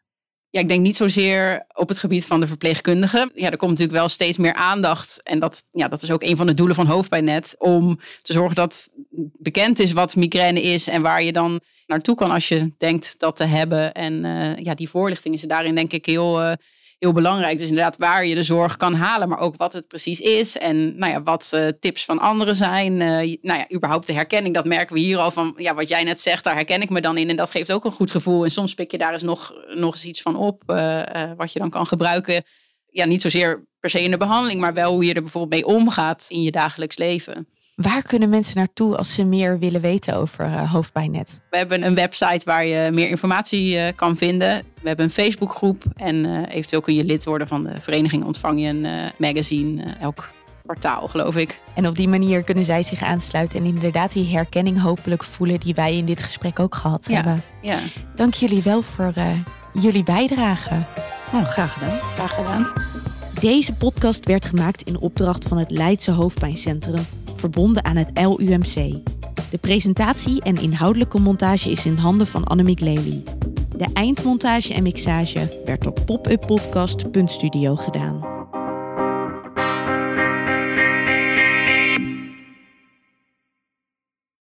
Ja, 0.55 0.61
ik 0.61 0.67
denk 0.67 0.81
niet 0.81 0.95
zozeer 0.95 1.65
op 1.73 1.89
het 1.89 1.99
gebied 1.99 2.25
van 2.25 2.39
de 2.39 2.47
verpleegkundigen. 2.47 3.31
Ja, 3.33 3.51
er 3.51 3.57
komt 3.57 3.71
natuurlijk 3.71 3.97
wel 3.97 4.09
steeds 4.09 4.37
meer 4.37 4.53
aandacht. 4.53 5.23
En 5.23 5.39
dat, 5.39 5.69
ja, 5.71 5.87
dat 5.87 6.01
is 6.01 6.11
ook 6.11 6.23
een 6.23 6.37
van 6.37 6.47
de 6.47 6.53
doelen 6.53 6.75
van 6.75 6.85
Hoofdpijnnet. 6.85 7.55
Om 7.57 7.99
te 8.21 8.33
zorgen 8.33 8.55
dat 8.55 8.89
bekend 9.37 9.79
is 9.79 9.91
wat 9.91 10.15
migraine 10.15 10.61
is 10.61 10.87
en 10.87 11.01
waar 11.01 11.23
je 11.23 11.31
dan 11.31 11.59
naartoe 11.87 12.15
kan 12.15 12.31
als 12.31 12.47
je 12.47 12.71
denkt 12.77 13.19
dat 13.19 13.35
te 13.35 13.43
hebben. 13.43 13.93
En 13.93 14.25
uh, 14.25 14.57
ja, 14.57 14.75
die 14.75 14.89
voorlichting 14.89 15.35
is 15.35 15.41
daarin 15.41 15.75
denk 15.75 15.93
ik 15.93 16.05
heel, 16.05 16.41
uh, 16.41 16.51
heel 16.99 17.11
belangrijk. 17.11 17.57
Dus 17.57 17.69
inderdaad 17.69 17.97
waar 17.97 18.25
je 18.25 18.35
de 18.35 18.43
zorg 18.43 18.77
kan 18.77 18.93
halen, 18.93 19.29
maar 19.29 19.39
ook 19.39 19.55
wat 19.57 19.73
het 19.73 19.87
precies 19.87 20.19
is. 20.19 20.57
En 20.57 20.97
nou 20.97 21.11
ja, 21.11 21.23
wat 21.23 21.51
uh, 21.55 21.67
tips 21.79 22.05
van 22.05 22.19
anderen 22.19 22.55
zijn. 22.55 22.91
Uh, 22.91 23.37
nou 23.41 23.59
ja, 23.59 23.71
überhaupt 23.73 24.07
de 24.07 24.13
herkenning, 24.13 24.55
dat 24.55 24.65
merken 24.65 24.95
we 24.95 25.01
hier 25.01 25.17
al 25.17 25.31
van. 25.31 25.53
Ja, 25.57 25.73
wat 25.73 25.87
jij 25.87 26.03
net 26.03 26.19
zegt, 26.19 26.43
daar 26.43 26.55
herken 26.55 26.81
ik 26.81 26.89
me 26.89 27.01
dan 27.01 27.17
in. 27.17 27.29
En 27.29 27.35
dat 27.35 27.51
geeft 27.51 27.71
ook 27.71 27.85
een 27.85 27.91
goed 27.91 28.11
gevoel. 28.11 28.43
En 28.43 28.51
soms 28.51 28.73
pik 28.73 28.91
je 28.91 28.97
daar 28.97 29.13
eens 29.13 29.21
nog, 29.21 29.53
nog 29.73 29.93
eens 29.93 30.05
iets 30.05 30.21
van 30.21 30.35
op, 30.35 30.63
uh, 30.67 31.01
wat 31.37 31.53
je 31.53 31.59
dan 31.59 31.69
kan 31.69 31.87
gebruiken. 31.87 32.43
Ja, 32.89 33.05
niet 33.05 33.21
zozeer 33.21 33.67
per 33.79 33.89
se 33.89 34.01
in 34.01 34.11
de 34.11 34.17
behandeling, 34.17 34.59
maar 34.61 34.73
wel 34.73 34.93
hoe 34.93 35.05
je 35.05 35.13
er 35.13 35.21
bijvoorbeeld 35.21 35.53
mee 35.53 35.75
omgaat 35.75 36.25
in 36.29 36.41
je 36.41 36.51
dagelijks 36.51 36.97
leven. 36.97 37.47
Waar 37.75 38.01
kunnen 38.01 38.29
mensen 38.29 38.57
naartoe 38.57 38.97
als 38.97 39.13
ze 39.13 39.23
meer 39.23 39.59
willen 39.59 39.81
weten 39.81 40.15
over 40.15 40.45
uh, 40.45 40.71
Hoofdpijnnet? 40.71 41.41
We 41.49 41.57
hebben 41.57 41.85
een 41.85 41.95
website 41.95 42.41
waar 42.45 42.65
je 42.65 42.91
meer 42.91 43.09
informatie 43.09 43.75
uh, 43.75 43.83
kan 43.95 44.17
vinden. 44.17 44.63
We 44.81 44.87
hebben 44.87 45.05
een 45.05 45.11
Facebookgroep 45.11 45.83
en 45.95 46.25
uh, 46.25 46.41
eventueel 46.49 46.81
kun 46.81 46.95
je 46.95 47.03
lid 47.03 47.25
worden 47.25 47.47
van 47.47 47.63
de 47.63 47.73
vereniging. 47.81 48.25
Ontvang 48.25 48.61
je 48.61 48.67
een 48.67 49.11
magazine 49.17 49.95
elk 49.99 50.29
kwartaal, 50.63 51.07
geloof 51.07 51.35
ik. 51.35 51.61
En 51.75 51.87
op 51.87 51.95
die 51.95 52.07
manier 52.07 52.43
kunnen 52.43 52.65
zij 52.65 52.83
zich 52.83 53.03
aansluiten 53.03 53.59
en 53.59 53.65
inderdaad 53.65 54.13
die 54.13 54.35
herkenning 54.35 54.81
hopelijk 54.81 55.23
voelen 55.23 55.59
die 55.59 55.73
wij 55.73 55.97
in 55.97 56.05
dit 56.05 56.23
gesprek 56.23 56.59
ook 56.59 56.75
gehad 56.75 57.05
ja, 57.07 57.15
hebben. 57.15 57.43
Ja. 57.61 57.79
Dank 58.13 58.33
jullie 58.33 58.63
wel 58.63 58.81
voor 58.81 59.13
jullie 59.73 60.03
bijdrage. 60.03 60.85
Nou, 61.31 61.43
graag 61.45 61.73
gedaan. 61.73 61.99
Graag 62.15 62.35
gedaan. 62.35 62.71
Deze 63.39 63.75
podcast 63.75 64.25
werd 64.25 64.45
gemaakt 64.45 64.81
in 64.81 64.99
opdracht 64.99 65.47
van 65.47 65.57
het 65.57 65.71
Leidse 65.71 66.11
Hoofdpijncentrum 66.11 67.05
verbonden 67.35 67.85
aan 67.85 67.95
het 67.95 68.09
LUMC. 68.13 68.73
De 69.49 69.57
presentatie 69.61 70.41
en 70.41 70.61
inhoudelijke 70.61 71.19
montage 71.19 71.71
is 71.71 71.85
in 71.85 71.95
handen 71.95 72.27
van 72.27 72.43
Annemiek 72.43 72.79
Lely. 72.79 73.23
De 73.77 73.87
eindmontage 73.93 74.73
en 74.73 74.83
mixage 74.83 75.61
werd 75.65 75.83
door 75.83 76.01
pop-up 76.05 76.43
podcast.studio 76.47 77.75
gedaan. 77.75 78.34